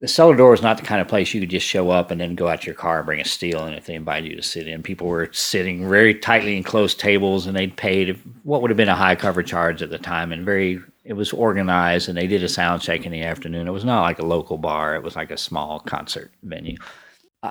The 0.00 0.08
cellar 0.08 0.34
door 0.34 0.54
is 0.54 0.62
not 0.62 0.78
the 0.78 0.82
kind 0.82 1.02
of 1.02 1.08
place 1.08 1.32
you 1.34 1.40
could 1.40 1.50
just 1.50 1.66
show 1.66 1.90
up 1.90 2.10
and 2.10 2.20
then 2.20 2.34
go 2.34 2.48
out 2.48 2.62
to 2.62 2.66
your 2.66 2.74
car 2.74 2.98
and 2.98 3.06
bring 3.06 3.20
a 3.20 3.24
steel 3.24 3.64
and 3.64 3.76
if 3.76 3.84
they 3.84 3.94
invited 3.94 4.30
you 4.30 4.36
to 4.36 4.42
sit 4.42 4.66
in. 4.66 4.82
People 4.82 5.06
were 5.06 5.28
sitting 5.32 5.88
very 5.88 6.14
tightly 6.14 6.52
in 6.52 6.58
enclosed 6.58 6.98
tables 6.98 7.46
and 7.46 7.54
they'd 7.54 7.76
paid 7.76 8.18
what 8.42 8.62
would 8.62 8.70
have 8.70 8.76
been 8.78 8.88
a 8.88 8.96
high 8.96 9.14
cover 9.14 9.42
charge 9.42 9.82
at 9.82 9.90
the 9.90 9.98
time 9.98 10.32
and 10.32 10.44
very 10.44 10.82
it 11.04 11.12
was 11.12 11.32
organized 11.32 12.08
and 12.08 12.16
they 12.16 12.26
did 12.26 12.42
a 12.42 12.48
sound 12.48 12.82
check 12.82 13.04
in 13.04 13.12
the 13.12 13.22
afternoon. 13.22 13.68
It 13.68 13.72
was 13.72 13.84
not 13.84 14.02
like 14.02 14.18
a 14.18 14.26
local 14.26 14.58
bar, 14.58 14.96
it 14.96 15.02
was 15.02 15.16
like 15.16 15.30
a 15.30 15.36
small 15.36 15.80
concert 15.80 16.32
venue. 16.42 16.76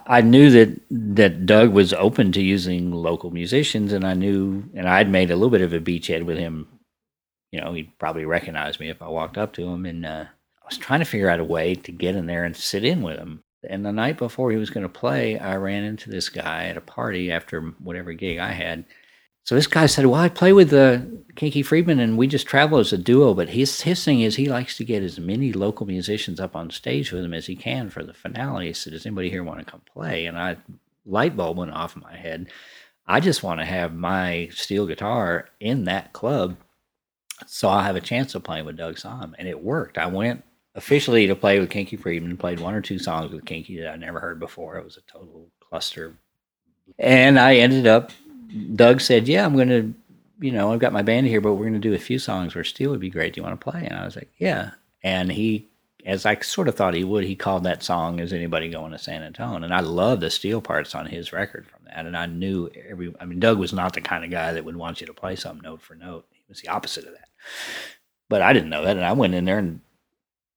I 0.07 0.21
knew 0.21 0.49
that 0.49 0.79
that 0.89 1.45
Doug 1.45 1.71
was 1.71 1.93
open 1.93 2.31
to 2.31 2.41
using 2.41 2.91
local 2.91 3.29
musicians, 3.29 3.93
and 3.93 4.03
I 4.03 4.15
knew, 4.15 4.63
and 4.73 4.89
I'd 4.89 5.07
made 5.07 5.29
a 5.29 5.35
little 5.35 5.51
bit 5.51 5.61
of 5.61 5.71
a 5.71 5.79
beachhead 5.79 6.25
with 6.25 6.37
him. 6.37 6.67
You 7.51 7.61
know, 7.61 7.73
he'd 7.73 7.97
probably 7.99 8.25
recognize 8.25 8.79
me 8.79 8.89
if 8.89 9.03
I 9.03 9.07
walked 9.07 9.37
up 9.37 9.53
to 9.53 9.67
him, 9.67 9.85
and 9.85 10.03
uh, 10.03 10.25
I 10.27 10.65
was 10.65 10.79
trying 10.79 11.01
to 11.01 11.05
figure 11.05 11.29
out 11.29 11.39
a 11.39 11.43
way 11.43 11.75
to 11.75 11.91
get 11.91 12.15
in 12.15 12.25
there 12.25 12.43
and 12.43 12.57
sit 12.57 12.83
in 12.83 13.03
with 13.03 13.19
him. 13.19 13.43
And 13.69 13.85
the 13.85 13.91
night 13.91 14.17
before 14.17 14.49
he 14.49 14.57
was 14.57 14.71
going 14.71 14.81
to 14.81 14.89
play, 14.89 15.37
I 15.37 15.57
ran 15.57 15.83
into 15.83 16.09
this 16.09 16.27
guy 16.27 16.65
at 16.65 16.77
a 16.77 16.81
party 16.81 17.31
after 17.31 17.61
whatever 17.61 18.13
gig 18.13 18.39
I 18.39 18.51
had, 18.51 18.85
so 19.43 19.55
this 19.55 19.67
guy 19.67 19.87
said, 19.87 20.05
"Well, 20.05 20.21
I 20.21 20.29
play 20.29 20.53
with 20.53 20.71
uh, 20.73 20.99
Kinky 21.35 21.63
Friedman, 21.63 21.99
and 21.99 22.17
we 22.17 22.27
just 22.27 22.47
travel 22.47 22.79
as 22.79 22.93
a 22.93 22.97
duo. 22.97 23.33
But 23.33 23.49
his 23.49 23.81
his 23.81 24.03
thing 24.03 24.21
is 24.21 24.35
he 24.35 24.47
likes 24.47 24.77
to 24.77 24.85
get 24.85 25.03
as 25.03 25.19
many 25.19 25.51
local 25.51 25.85
musicians 25.85 26.39
up 26.39 26.55
on 26.55 26.69
stage 26.69 27.11
with 27.11 27.25
him 27.25 27.33
as 27.33 27.47
he 27.47 27.55
can 27.55 27.89
for 27.89 28.03
the 28.03 28.13
finale. 28.13 28.67
He 28.67 28.73
said, 28.73 28.93
"Does 28.93 29.05
anybody 29.05 29.29
here 29.29 29.43
want 29.43 29.59
to 29.59 29.65
come 29.65 29.81
play?" 29.81 30.25
And 30.25 30.37
I 30.37 30.57
light 31.05 31.35
bulb 31.35 31.57
went 31.57 31.71
off 31.71 31.95
in 31.95 32.01
my 32.01 32.15
head. 32.15 32.47
I 33.05 33.19
just 33.19 33.43
want 33.43 33.59
to 33.59 33.65
have 33.65 33.93
my 33.93 34.49
steel 34.53 34.85
guitar 34.87 35.49
in 35.59 35.85
that 35.85 36.13
club, 36.13 36.55
so 37.45 37.67
I 37.67 37.83
have 37.83 37.97
a 37.97 38.01
chance 38.01 38.33
of 38.35 38.43
playing 38.43 38.65
with 38.65 38.77
Doug 38.77 38.95
Sahm, 38.95 39.33
and 39.37 39.47
it 39.47 39.61
worked. 39.61 39.97
I 39.97 40.07
went 40.07 40.43
officially 40.75 41.27
to 41.27 41.35
play 41.35 41.59
with 41.59 41.69
Kinky 41.69 41.97
Friedman, 41.97 42.37
played 42.37 42.61
one 42.61 42.73
or 42.73 42.81
two 42.81 42.97
songs 42.97 43.33
with 43.33 43.43
Kinky 43.43 43.79
that 43.81 43.91
I 43.91 43.97
never 43.97 44.21
heard 44.21 44.39
before. 44.39 44.77
It 44.77 44.85
was 44.85 44.95
a 44.95 45.11
total 45.11 45.49
cluster, 45.59 46.17
and 46.97 47.37
I 47.37 47.57
ended 47.57 47.87
up 47.87 48.11
Doug 48.75 49.01
said, 49.01 49.27
"Yeah, 49.27 49.45
I'm 49.45 49.55
going 49.55 49.69
to, 49.69 49.93
you 50.39 50.51
know, 50.51 50.73
I've 50.73 50.79
got 50.79 50.93
my 50.93 51.01
band 51.01 51.27
here, 51.27 51.41
but 51.41 51.53
we're 51.53 51.69
going 51.69 51.73
to 51.73 51.79
do 51.79 51.93
a 51.93 51.99
few 51.99 52.19
songs 52.19 52.55
where 52.55 52.63
steel 52.63 52.91
would 52.91 52.99
be 52.99 53.09
great. 53.09 53.33
Do 53.33 53.39
you 53.39 53.43
want 53.43 53.59
to 53.59 53.71
play?" 53.71 53.85
And 53.85 53.97
I 53.97 54.05
was 54.05 54.15
like, 54.15 54.31
"Yeah." 54.37 54.71
And 55.03 55.31
he, 55.31 55.67
as 56.05 56.25
I 56.25 56.39
sort 56.39 56.67
of 56.67 56.75
thought 56.75 56.93
he 56.93 57.03
would, 57.03 57.23
he 57.23 57.35
called 57.35 57.63
that 57.63 57.83
song 57.83 58.19
"Is 58.19 58.33
Anybody 58.33 58.69
Going 58.69 58.91
to 58.91 58.97
San 58.97 59.23
Antonio?" 59.23 59.63
And 59.63 59.73
I 59.73 59.79
love 59.79 60.19
the 60.19 60.29
steel 60.29 60.61
parts 60.61 60.95
on 60.95 61.05
his 61.05 61.33
record 61.33 61.67
from 61.67 61.79
that. 61.85 62.05
And 62.05 62.15
I 62.15 62.25
knew 62.25 62.69
every. 62.89 63.13
I 63.19 63.25
mean, 63.25 63.39
Doug 63.39 63.57
was 63.57 63.73
not 63.73 63.93
the 63.93 64.01
kind 64.01 64.23
of 64.23 64.31
guy 64.31 64.53
that 64.53 64.65
would 64.65 64.75
want 64.75 65.01
you 65.01 65.07
to 65.07 65.13
play 65.13 65.35
something 65.35 65.63
note 65.63 65.81
for 65.81 65.95
note. 65.95 66.25
He 66.31 66.43
was 66.47 66.61
the 66.61 66.69
opposite 66.69 67.05
of 67.05 67.13
that. 67.13 67.29
But 68.29 68.41
I 68.41 68.53
didn't 68.53 68.69
know 68.69 68.83
that, 68.83 68.97
and 68.97 69.05
I 69.05 69.13
went 69.13 69.35
in 69.35 69.45
there 69.45 69.59
and 69.59 69.81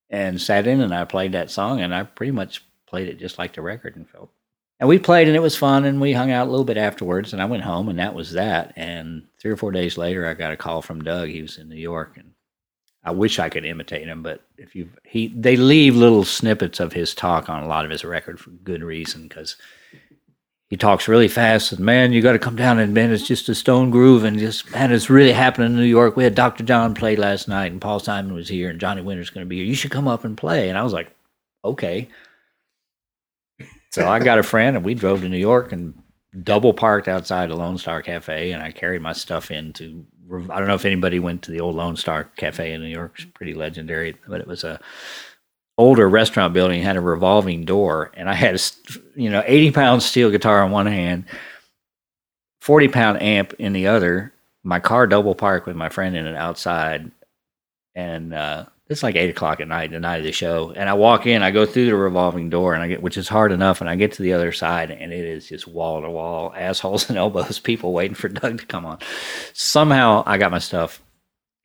and 0.08 0.40
sat 0.40 0.66
in 0.66 0.80
and 0.80 0.94
I 0.94 1.04
played 1.04 1.32
that 1.32 1.50
song, 1.50 1.80
and 1.80 1.94
I 1.94 2.04
pretty 2.04 2.32
much 2.32 2.64
played 2.86 3.08
it 3.08 3.18
just 3.18 3.38
like 3.38 3.54
the 3.54 3.62
record 3.62 3.96
and 3.96 4.08
felt 4.08 4.30
and 4.78 4.88
we 4.88 4.98
played 4.98 5.26
and 5.26 5.36
it 5.36 5.42
was 5.42 5.56
fun 5.56 5.84
and 5.84 6.00
we 6.00 6.12
hung 6.12 6.30
out 6.30 6.46
a 6.46 6.50
little 6.50 6.64
bit 6.64 6.76
afterwards 6.76 7.32
and 7.32 7.40
i 7.40 7.44
went 7.44 7.62
home 7.62 7.88
and 7.88 7.98
that 7.98 8.14
was 8.14 8.32
that. 8.32 8.72
And 8.76 9.26
three 9.40 9.50
or 9.50 9.56
four 9.56 9.72
days 9.72 9.96
later 9.96 10.26
i 10.26 10.34
got 10.34 10.52
a 10.52 10.56
call 10.56 10.82
from 10.82 11.02
doug. 11.02 11.28
He 11.28 11.42
was 11.42 11.58
in 11.58 11.68
new 11.68 11.76
york 11.76 12.16
and 12.16 12.32
i 13.04 13.10
wish 13.10 13.38
i 13.38 13.48
could 13.48 13.64
imitate 13.64 14.06
him 14.06 14.22
but 14.22 14.42
if 14.58 14.74
you 14.74 14.88
he 15.04 15.28
they 15.28 15.56
leave 15.56 15.96
little 15.96 16.24
snippets 16.24 16.80
of 16.80 16.92
his 16.92 17.14
talk 17.14 17.48
on 17.48 17.62
a 17.62 17.68
lot 17.68 17.84
of 17.84 17.90
his 17.90 18.04
record 18.04 18.38
for 18.38 18.50
good 18.50 18.82
reason 18.82 19.28
because 19.28 19.56
he 20.68 20.76
talks 20.76 21.06
really 21.06 21.28
fast 21.28 21.72
and 21.72 21.80
man 21.80 22.12
you 22.12 22.20
got 22.20 22.32
to 22.32 22.38
come 22.38 22.56
down 22.56 22.78
and 22.78 22.92
man 22.92 23.12
it's 23.12 23.26
just 23.26 23.48
a 23.48 23.54
stone 23.54 23.90
groove 23.90 24.24
and 24.24 24.38
just 24.38 24.70
man 24.72 24.92
it's 24.92 25.08
really 25.08 25.32
happening 25.32 25.70
in 25.70 25.76
new 25.76 25.84
york. 25.84 26.16
We 26.16 26.24
had 26.24 26.34
dr 26.34 26.62
john 26.64 26.94
play 26.94 27.16
last 27.16 27.48
night 27.48 27.70
and 27.72 27.80
paul 27.80 28.00
simon 28.00 28.34
was 28.34 28.48
here 28.48 28.68
and 28.68 28.80
johnny 28.80 29.02
winter's 29.02 29.30
going 29.30 29.46
to 29.46 29.48
be 29.48 29.56
here. 29.56 29.64
You 29.64 29.74
should 29.74 29.92
come 29.92 30.08
up 30.08 30.24
and 30.24 30.36
play. 30.36 30.68
And 30.68 30.76
i 30.76 30.82
was 30.82 30.92
like 30.92 31.10
okay 31.64 32.08
So 33.96 34.06
I 34.06 34.18
got 34.18 34.38
a 34.38 34.42
friend, 34.42 34.76
and 34.76 34.84
we 34.84 34.92
drove 34.92 35.22
to 35.22 35.28
New 35.30 35.38
York 35.38 35.72
and 35.72 35.94
double 36.42 36.74
parked 36.74 37.08
outside 37.08 37.48
the 37.48 37.56
Lone 37.56 37.78
Star 37.78 38.02
Cafe, 38.02 38.52
and 38.52 38.62
I 38.62 38.70
carried 38.70 39.00
my 39.00 39.14
stuff 39.14 39.50
into. 39.50 40.04
I 40.30 40.58
don't 40.58 40.66
know 40.68 40.74
if 40.74 40.84
anybody 40.84 41.18
went 41.18 41.40
to 41.44 41.50
the 41.50 41.60
old 41.60 41.76
Lone 41.76 41.96
Star 41.96 42.24
Cafe 42.24 42.74
in 42.74 42.82
New 42.82 42.88
York. 42.88 43.14
It's 43.14 43.24
pretty 43.24 43.54
legendary, 43.54 44.14
but 44.28 44.42
it 44.42 44.46
was 44.46 44.64
a 44.64 44.78
older 45.78 46.06
restaurant 46.10 46.52
building 46.52 46.82
had 46.82 46.96
a 46.96 47.00
revolving 47.00 47.64
door, 47.64 48.10
and 48.12 48.28
I 48.28 48.34
had 48.34 48.56
a 48.56 48.60
you 49.14 49.30
know 49.30 49.42
eighty 49.46 49.70
pound 49.70 50.02
steel 50.02 50.30
guitar 50.30 50.62
in 50.62 50.70
one 50.70 50.86
hand, 50.86 51.24
forty 52.60 52.88
pound 52.88 53.22
amp 53.22 53.54
in 53.54 53.72
the 53.72 53.86
other. 53.86 54.34
My 54.62 54.78
car 54.78 55.06
double 55.06 55.34
parked 55.34 55.66
with 55.66 55.76
my 55.76 55.88
friend 55.88 56.14
in 56.14 56.26
it 56.26 56.36
outside, 56.36 57.10
and 57.94 58.34
uh, 58.34 58.66
it's 58.88 59.02
like 59.02 59.16
eight 59.16 59.30
o'clock 59.30 59.60
at 59.60 59.68
night, 59.68 59.90
the 59.90 60.00
night 60.00 60.18
of 60.18 60.24
the 60.24 60.32
show. 60.32 60.72
And 60.76 60.88
I 60.88 60.94
walk 60.94 61.26
in, 61.26 61.42
I 61.42 61.50
go 61.50 61.66
through 61.66 61.86
the 61.86 61.96
revolving 61.96 62.50
door, 62.50 62.74
and 62.74 62.82
I 62.82 62.88
get 62.88 63.02
which 63.02 63.16
is 63.16 63.28
hard 63.28 63.52
enough, 63.52 63.80
and 63.80 63.90
I 63.90 63.96
get 63.96 64.12
to 64.12 64.22
the 64.22 64.32
other 64.32 64.52
side, 64.52 64.90
and 64.90 65.12
it 65.12 65.24
is 65.24 65.48
just 65.48 65.66
wall 65.66 66.02
to 66.02 66.10
wall, 66.10 66.52
assholes 66.56 67.08
and 67.08 67.18
elbows, 67.18 67.58
people 67.58 67.92
waiting 67.92 68.14
for 68.14 68.28
Doug 68.28 68.60
to 68.60 68.66
come 68.66 68.86
on. 68.86 68.98
Somehow, 69.52 70.22
I 70.26 70.38
got 70.38 70.50
my 70.50 70.58
stuff 70.58 71.02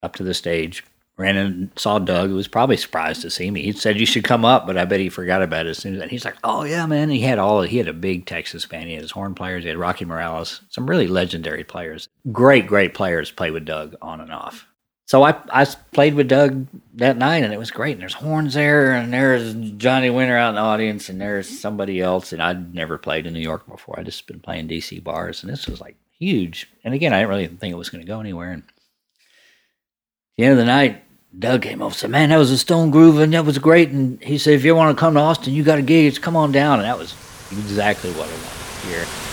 up 0.04 0.16
to 0.16 0.24
the 0.24 0.34
stage 0.34 0.84
ran 1.22 1.38
and 1.38 1.72
saw 1.76 2.00
Doug, 2.00 2.30
who 2.30 2.36
was 2.36 2.48
probably 2.48 2.78
surprised 2.78 3.22
to 3.22 3.30
see 3.30 3.52
me. 3.52 3.62
He 3.62 3.72
said 3.72 4.00
you 4.00 4.06
should 4.06 4.24
come 4.24 4.44
up, 4.44 4.66
but 4.66 4.78
I 4.78 4.86
bet 4.86 5.00
he 5.00 5.10
forgot 5.10 5.42
about 5.42 5.68
it 5.68 5.70
as 5.70 5.78
soon 5.78 6.02
as. 6.02 6.10
He's 6.10 6.26
like, 6.26 6.36
"Oh 6.44 6.64
yeah, 6.64 6.86
man." 6.86 7.10
He 7.10 7.22
had 7.22 7.40
all 7.40 7.62
he 7.62 7.78
had 7.78 7.88
a 7.88 7.94
big 7.94 8.26
Texas 8.26 8.66
band. 8.66 8.88
He 8.88 8.94
had 8.94 9.04
his 9.04 9.12
horn 9.12 9.36
players. 9.36 9.64
He 9.64 9.70
had 9.70 9.78
Rocky 9.78 10.04
Morales, 10.04 10.62
some 10.70 10.90
really 10.90 11.08
legendary 11.08 11.64
players. 11.64 12.10
Great, 12.32 12.68
great 12.68 12.94
players 12.94 13.32
play 13.32 13.52
with 13.52 13.66
Doug 13.66 13.96
on 14.02 14.20
and 14.20 14.34
off. 14.34 14.66
So 15.12 15.24
I 15.24 15.36
I 15.50 15.66
played 15.92 16.14
with 16.14 16.30
Doug 16.30 16.68
that 16.94 17.18
night, 17.18 17.44
and 17.44 17.52
it 17.52 17.60
was 17.60 17.70
great. 17.70 17.92
And 17.92 18.02
there's 18.02 18.14
horns 18.14 18.54
there, 18.54 18.94
and 18.94 19.12
there's 19.12 19.54
Johnny 19.76 20.10
Winter 20.10 20.38
out 20.38 20.52
in 20.52 20.56
the 20.56 20.62
audience, 20.62 21.10
and 21.10 21.20
there's 21.20 21.60
somebody 21.60 22.00
else. 22.00 22.32
And 22.32 22.42
I'd 22.42 22.74
never 22.74 22.98
played 22.98 23.28
in 23.28 23.34
New 23.34 23.42
York 23.42 23.68
before. 23.68 24.00
I'd 24.00 24.06
just 24.06 24.26
been 24.26 24.40
playing 24.40 24.70
DC 24.70 25.04
bars, 25.04 25.44
and 25.44 25.52
this 25.52 25.68
was 25.68 25.82
like 25.82 25.98
huge. 26.18 26.72
And 26.86 26.94
again, 26.94 27.12
I 27.12 27.18
didn't 27.18 27.30
really 27.30 27.48
think 27.48 27.74
it 27.74 27.78
was 27.78 27.90
going 27.90 28.06
to 28.06 28.08
go 28.08 28.22
anywhere. 28.22 28.54
And 28.54 28.64
at 28.64 28.70
the 30.38 30.44
end 30.46 30.52
of 30.54 30.60
the 30.60 30.64
night, 30.64 31.04
Doug 31.38 31.64
came 31.64 31.82
over 31.82 31.88
and 31.88 31.96
said, 31.96 32.10
Man, 32.10 32.30
that 32.30 32.38
was 32.38 32.52
a 32.52 32.58
stone 32.58 32.90
groove 32.90 33.20
and 33.20 33.34
that 33.34 33.44
was 33.44 33.58
great. 33.58 33.90
And 33.90 34.24
he 34.24 34.38
said, 34.38 34.54
If 34.54 34.64
you 34.64 34.74
want 34.76 34.98
to 34.98 35.00
come 35.00 35.16
to 35.16 35.20
Austin, 35.20 35.54
you 35.54 35.66
got 35.66 35.78
a 35.78 35.82
gig, 35.82 36.22
come 36.22 36.38
on 36.38 36.54
down. 36.54 36.80
And 36.80 36.88
that 36.88 36.98
was 36.98 37.12
exactly 37.52 38.12
what 38.12 38.30
I 38.30 38.32
wanted 38.32 38.82
to 38.82 38.88
hear. 38.88 39.31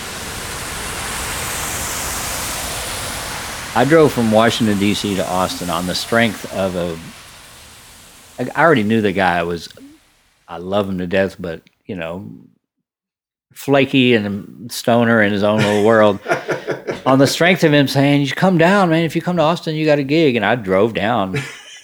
I 3.79 3.85
drove 3.85 4.13
from 4.13 4.33
Washington, 4.33 4.77
D.C. 4.81 5.15
to 5.15 5.25
Austin 5.31 5.71
on 5.71 5.87
the 5.87 5.95
strength 5.95 6.53
of 6.53 6.75
a. 6.75 6.99
I 8.53 8.61
already 8.61 8.83
knew 8.83 9.01
the 9.01 9.13
guy 9.13 9.41
was. 9.45 9.69
I 10.49 10.57
love 10.57 10.89
him 10.89 10.99
to 10.99 11.07
death, 11.07 11.37
but, 11.39 11.63
you 11.87 11.95
know, 11.95 12.29
flaky 13.53 14.15
and 14.15 14.73
stoner 14.73 15.23
in 15.23 15.33
his 15.33 15.45
own 15.45 15.59
little 15.59 15.85
world. 15.85 16.19
on 17.07 17.21
the 17.21 17.27
strength 17.29 17.63
of 17.63 17.73
him 17.73 17.87
saying, 17.87 18.23
"You 18.23 18.33
come 18.33 18.59
down, 18.59 18.91
man. 18.91 19.05
If 19.05 19.15
you 19.15 19.23
come 19.23 19.37
to 19.37 19.43
Austin, 19.43 19.77
you 19.77 19.87
got 19.87 20.01
a 20.01 20.03
gig." 20.03 20.35
And 20.35 20.45
I 20.45 20.57
drove 20.57 20.93
down 20.93 21.37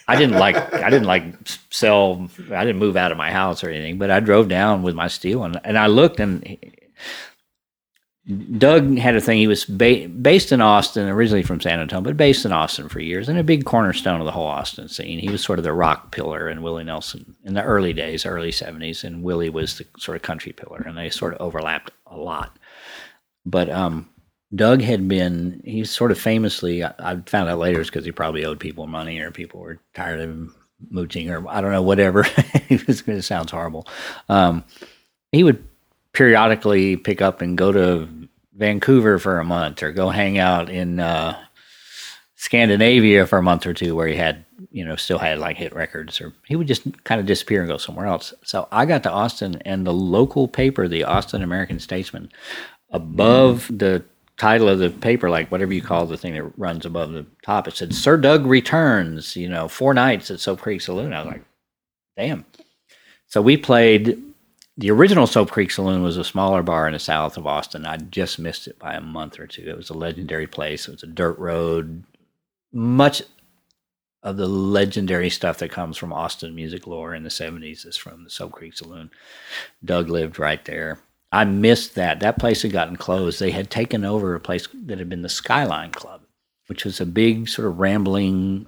I 0.07 0.17
didn't 0.17 0.39
like 0.39 0.57
I 0.57 0.91
didn't 0.91 1.07
like 1.07 1.25
sell. 1.71 2.29
I 2.53 2.65
didn't 2.65 2.79
move 2.79 2.97
out 2.97 3.13
of 3.13 3.19
my 3.19 3.31
house 3.31 3.65
or 3.65 3.71
anything, 3.71 3.99
but 3.99 4.11
I 4.11 4.19
drove 4.19 4.49
down 4.49 4.83
with 4.83 4.95
my 4.95 5.07
steel 5.07 5.45
and 5.45 5.61
and 5.65 5.79
I 5.79 5.87
looked 5.87 6.19
and. 6.21 6.59
Doug 8.57 8.97
had 8.97 9.17
a 9.17 9.21
thing. 9.21 9.39
He 9.39 9.47
was 9.47 9.67
ba- 9.67 10.09
based 10.09 10.51
in 10.51 10.63
Austin, 10.63 11.09
originally 11.09 11.43
from 11.43 11.61
San 11.61 11.79
Antonio, 11.79 12.03
but 12.05 12.17
based 12.17 12.47
in 12.47 12.53
Austin 12.53 12.89
for 12.89 13.01
years, 13.01 13.29
and 13.29 13.39
a 13.39 13.45
big 13.45 13.67
cornerstone 13.67 14.21
of 14.21 14.25
the 14.25 14.33
whole 14.33 14.47
Austin 14.47 14.89
scene. 14.89 15.19
He 15.19 15.29
was 15.29 15.43
sort 15.43 15.59
of 15.59 15.63
the 15.63 15.75
rock 15.75 16.11
pillar 16.11 16.49
and 16.49 16.63
Willie 16.63 16.85
Nelson 16.85 17.37
in 17.45 17.53
the 17.53 17.63
early 17.63 17.93
days, 17.93 18.25
early 18.25 18.51
'70s, 18.51 19.05
and 19.05 19.23
Willie 19.23 19.51
was 19.51 19.77
the 19.77 19.87
sort 19.99 20.17
of 20.17 20.23
country 20.23 20.53
pillar, 20.53 20.83
and 20.87 20.97
they 20.97 21.11
sort 21.11 21.35
of 21.35 21.41
overlapped 21.43 21.91
a 22.07 22.17
lot. 22.17 22.59
But 23.45 23.69
um, 23.69 24.09
Doug 24.55 24.81
had 24.81 25.09
been, 25.09 25.61
he's 25.65 25.91
sort 25.91 26.11
of 26.11 26.19
famously, 26.19 26.83
I, 26.83 26.95
I 26.99 27.17
found 27.27 27.51
out 27.51 27.59
later 27.59 27.83
because 27.83 28.05
he 28.05 28.13
probably 28.13 28.45
owed 28.45 28.61
people 28.61 28.87
money 28.87 29.21
or 29.21 29.31
people 29.31 29.61
were 29.61 29.81
tired 29.95 30.21
of 30.21 30.31
him 30.31 30.55
mooching 30.91 31.31
or 31.31 31.47
I 31.49 31.61
don't 31.61 31.73
know, 31.73 31.83
whatever. 31.83 32.25
it 32.69 33.25
sounds 33.25 33.51
horrible. 33.51 33.87
Um, 34.29 34.65
he 35.33 35.43
would 35.43 35.65
periodically 36.15 36.97
pick 36.97 37.21
up 37.21 37.43
and 37.43 37.59
go 37.59 37.71
to 37.73 38.09
Vancouver 38.55 39.19
for 39.19 39.39
a 39.39 39.45
month 39.45 39.83
or 39.83 39.93
go 39.93 40.09
hang 40.09 40.39
out 40.39 40.71
in 40.71 41.01
uh, 41.01 41.39
Scandinavia 42.37 43.27
for 43.27 43.39
a 43.39 43.43
month 43.43 43.67
or 43.67 43.75
two 43.75 43.95
where 43.95 44.07
he 44.07 44.17
had, 44.17 44.45
you 44.71 44.85
know, 44.85 44.97
still 44.97 45.19
had 45.19 45.39
like 45.39 45.57
hit 45.57 45.75
records 45.75 46.21
or 46.21 46.33
he 46.47 46.57
would 46.57 46.69
just 46.69 46.83
kind 47.05 47.21
of 47.21 47.27
disappear 47.27 47.61
and 47.61 47.69
go 47.69 47.77
somewhere 47.77 48.07
else. 48.07 48.33
So 48.45 48.69
I 48.71 48.87
got 48.87 49.03
to 49.03 49.11
Austin 49.11 49.61
and 49.65 49.87
the 49.87 49.93
local 49.93 50.49
paper, 50.49 50.89
the 50.89 51.05
Austin 51.05 51.43
American 51.43 51.81
Statesman, 51.81 52.31
above 52.91 53.67
the 53.71 54.05
title 54.37 54.69
of 54.69 54.79
the 54.79 54.91
paper, 54.91 55.31
like 55.31 55.51
whatever 55.51 55.73
you 55.73 55.83
call 55.83 56.07
the 56.07 56.17
thing 56.17 56.35
that 56.35 56.59
runs 56.59 56.85
above 56.87 57.13
the 57.13 57.27
top, 57.43 57.69
it 57.69 57.77
said 57.77 57.95
Sir 57.95 58.17
Doug 58.17 58.47
returns. 58.47 59.37
You 59.37 59.49
know, 59.49 59.69
four 59.69 59.95
nights 59.95 60.31
at 60.31 60.41
Soap 60.41 60.61
Creek 60.61 60.81
Saloon. 60.81 61.13
I 61.13 61.23
was 61.23 61.33
like, 61.33 61.45
damn. 62.17 62.45
So 63.27 63.43
we 63.43 63.57
played. 63.57 64.23
The 64.77 64.91
original 64.91 65.29
Soap 65.29 65.53
Creek 65.53 65.71
Saloon 65.71 66.03
was 66.03 66.17
a 66.17 66.25
smaller 66.25 66.63
bar 66.63 66.89
in 66.89 66.95
the 66.95 66.99
south 66.99 67.37
of 67.37 67.47
Austin. 67.47 67.87
I 67.87 67.97
just 67.97 68.41
missed 68.41 68.67
it 68.67 68.79
by 68.79 68.95
a 68.95 69.01
month 69.01 69.39
or 69.39 69.47
two. 69.47 69.63
It 69.69 69.77
was 69.77 69.89
a 69.89 69.95
legendary 69.95 70.49
place. 70.49 70.89
It 70.89 70.93
was 70.93 71.03
a 71.05 71.09
dirt 71.09 71.39
road. 71.39 72.03
Much 72.73 73.23
of 74.25 74.37
the 74.37 74.49
legendary 74.49 75.31
stuff 75.31 75.59
that 75.59 75.71
comes 75.71 75.97
from 75.97 76.13
Austin 76.13 76.57
music 76.57 76.89
lore 76.89 77.15
in 77.15 77.23
the 77.23 77.29
70s 77.29 77.87
is 77.87 77.97
from 77.97 78.25
the 78.25 78.31
Soap 78.31 78.53
Creek 78.53 78.77
Saloon. 78.77 79.11
Doug 79.85 80.09
lived 80.09 80.41
right 80.41 80.65
there. 80.65 80.99
I 81.31 81.45
missed 81.45 81.95
that. 81.95 82.19
That 82.21 82.39
place 82.39 82.63
had 82.63 82.73
gotten 82.73 82.97
closed. 82.97 83.39
They 83.39 83.53
had 83.53 83.71
taken 83.71 84.05
over 84.05 84.35
a 84.35 84.41
place 84.41 84.67
that 84.73 84.99
had 84.99 85.09
been 85.09 85.23
the 85.23 85.29
Skyline 85.29 85.91
Club, 85.93 86.23
which 86.67 86.85
was 86.85 87.01
a 87.01 87.07
big, 87.07 87.49
sort 87.49 87.69
of 87.69 87.79
rambling 87.79 88.67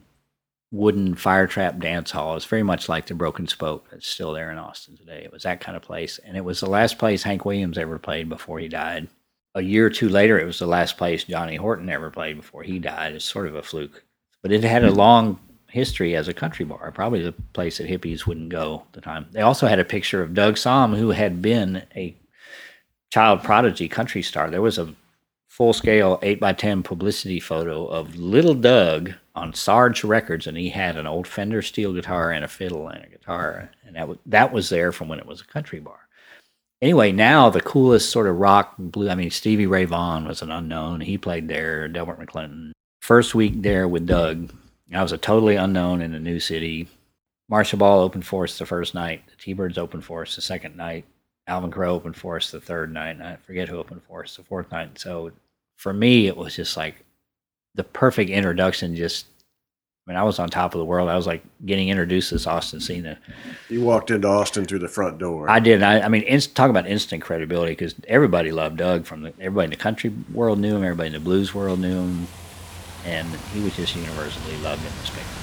wooden 0.71 1.15
fire 1.15 1.47
trap 1.47 1.79
dance 1.79 2.11
hall. 2.11 2.37
It's 2.37 2.45
very 2.45 2.63
much 2.63 2.89
like 2.89 3.07
the 3.07 3.15
Broken 3.15 3.47
Spoke 3.47 3.89
that's 3.91 4.07
still 4.07 4.33
there 4.33 4.51
in 4.51 4.59
Austin 4.59 4.97
today. 4.97 5.23
It 5.25 5.33
was 5.33 5.45
that 5.45 5.61
kind 5.61 5.77
of 5.77 5.83
place. 5.83 6.19
And 6.25 6.37
it 6.37 6.45
was 6.45 6.61
the 6.61 6.71
last 6.71 6.99
place 6.99 7.23
Hank 7.23 7.45
Williams 7.45 7.79
ever 7.79 7.99
played 7.99 8.29
before 8.29 8.59
he 8.59 8.69
died. 8.69 9.09
A 9.55 9.63
year 9.63 9.87
or 9.87 9.91
two 9.91 10.09
later, 10.09 10.39
it 10.39 10.45
was 10.45 10.59
the 10.59 10.67
last 10.67 10.99
place 10.99 11.25
Johnny 11.25 11.57
Horton 11.57 11.89
ever 11.89 12.11
played 12.11 12.37
before 12.37 12.63
he 12.63 12.79
died. 12.79 13.15
It's 13.15 13.25
sort 13.25 13.47
of 13.47 13.55
a 13.55 13.63
fluke. 13.63 14.05
But 14.43 14.53
it 14.53 14.65
had 14.65 14.85
a 14.85 14.91
hmm. 14.91 14.97
long 14.97 15.41
history 15.69 16.15
as 16.17 16.29
a 16.29 16.35
country 16.35 16.65
bar, 16.65 16.91
probably 16.93 17.23
the 17.23 17.33
place 17.53 17.79
that 17.79 17.89
hippies 17.89 18.27
wouldn't 18.27 18.49
go 18.49 18.83
at 18.87 18.93
the 18.93 19.01
time. 19.01 19.27
They 19.33 19.43
also 19.43 19.67
had 19.67 19.79
a 19.79 19.85
picture 19.85 20.23
of 20.23 20.35
Doug 20.35 20.55
Sahm, 20.55 20.97
who 20.97 21.11
had 21.11 21.43
been 21.43 21.83
a 21.95 22.17
child 23.11 23.43
prodigy 23.43 23.89
country 23.89 24.23
star. 24.23 24.51
There 24.51 24.63
was 24.63 24.79
a 24.79 24.95
full 25.49 25.73
scale 25.73 26.19
8 26.23 26.41
by 26.41 26.53
10 26.53 26.83
publicity 26.83 27.41
photo 27.41 27.87
of 27.87 28.17
little 28.17 28.55
Doug 28.55 29.15
on 29.37 29.53
Sarg 29.53 30.03
Records, 30.09 30.47
and 30.47 30.57
he 30.57 30.71
had 30.71 30.97
an 30.97 31.07
old 31.07 31.29
Fender 31.29 31.63
steel 31.63 31.93
guitar 31.93 32.33
and 32.33 32.45
a 32.45 32.49
fiddle 32.49 32.89
and 32.89 33.05
a 33.05 33.09
guitar. 33.09 33.71
And 33.85 33.95
that 33.95 34.09
was, 34.09 34.19
that 34.27 34.53
was 34.53 34.69
there 34.71 34.91
from 34.91 35.09
when 35.09 35.19
it 35.19 35.27
was 35.27 35.41
a 35.41 35.47
country 35.47 35.79
bar. 35.79 36.09
Anyway, 36.83 37.13
now 37.13 37.49
the 37.49 37.61
coolest 37.61 38.11
sort 38.11 38.27
of 38.27 38.37
rock 38.37 38.75
blue, 38.79 39.09
I 39.09 39.15
mean, 39.15 39.31
Stevie 39.31 39.67
Ray 39.67 39.85
Vaughan 39.85 40.27
was 40.27 40.43
an 40.43 40.51
unknown. 40.51 41.01
He 41.01 41.17
played 41.17 41.49
there, 41.49 41.87
Delbert 41.89 42.19
McClinton. 42.19 42.73
First 43.01 43.35
week 43.35 43.63
there 43.63 43.87
with 43.87 44.07
Doug, 44.07 44.53
I 44.93 45.03
was 45.03 45.13
a 45.13 45.19
totally 45.19 45.57
unknown 45.57 46.03
in 46.03 46.15
a 46.15 46.21
new 46.21 46.41
city. 46.41 46.89
Marcia 47.49 47.77
Ball 47.77 48.01
opened 48.01 48.27
for 48.27 48.45
us 48.45 48.59
the 48.59 48.67
first 48.67 48.95
night. 48.95 49.23
The 49.29 49.37
T-Birds 49.37 49.79
opened 49.79 50.05
for 50.05 50.23
us 50.23 50.35
the 50.35 50.43
second 50.43 50.77
night. 50.77 51.05
Alvin 51.47 51.71
Crow 51.71 51.95
opened 51.95 52.17
for 52.17 52.37
us 52.37 52.51
the 52.51 52.61
third 52.61 52.93
night, 52.93 53.21
I 53.21 53.37
forget 53.37 53.69
who 53.69 53.79
opened 53.79 54.03
for 54.03 54.25
us 54.25 54.37
the 54.37 54.43
fourth 54.43 54.71
night. 54.73 54.99
So 54.99 55.31
for 55.77 55.93
me, 55.93 56.27
it 56.27 56.37
was 56.37 56.57
just 56.57 56.77
like 56.77 57.06
the 57.77 57.85
perfect 57.85 58.31
introduction. 58.31 58.97
Just, 58.97 59.27
I 60.07 60.11
mean, 60.11 60.19
I 60.19 60.25
was 60.25 60.39
on 60.39 60.49
top 60.49 60.75
of 60.75 60.79
the 60.79 60.85
world. 60.85 61.09
I 61.09 61.17
was 61.17 61.27
like 61.27 61.43
getting 61.65 61.89
introduced 61.89 62.31
to 62.31 62.35
this 62.35 62.47
Austin 62.47 62.81
scene. 62.81 63.17
You 63.69 63.83
walked 63.83 64.11
into 64.11 64.27
Austin 64.27 64.65
through 64.65 64.81
the 64.81 64.89
front 64.89 65.19
door. 65.19 65.49
I 65.49 65.61
did. 65.61 65.83
I, 65.83 66.01
I 66.01 66.09
mean, 66.09 66.23
inst- 66.23 66.55
talk 66.55 66.71
about 66.71 66.87
instant 66.87 67.23
credibility 67.23 67.73
because 67.73 67.95
everybody 68.09 68.51
loved 68.51 68.79
Doug. 68.79 69.05
From 69.05 69.23
the, 69.23 69.33
everybody 69.41 69.65
in 69.65 69.71
the 69.71 69.77
country 69.77 70.13
world 70.33 70.59
knew 70.59 70.77
him. 70.77 70.83
Everybody 70.83 71.09
in 71.09 71.13
the 71.13 71.21
blues 71.21 71.55
world 71.55 71.79
knew 71.79 72.01
him, 72.01 72.27
and 73.05 73.29
he 73.53 73.63
was 73.63 73.77
just 73.77 73.95
universally 73.95 74.57
loved 74.59 74.85
and 74.85 74.95
respected. 75.01 75.43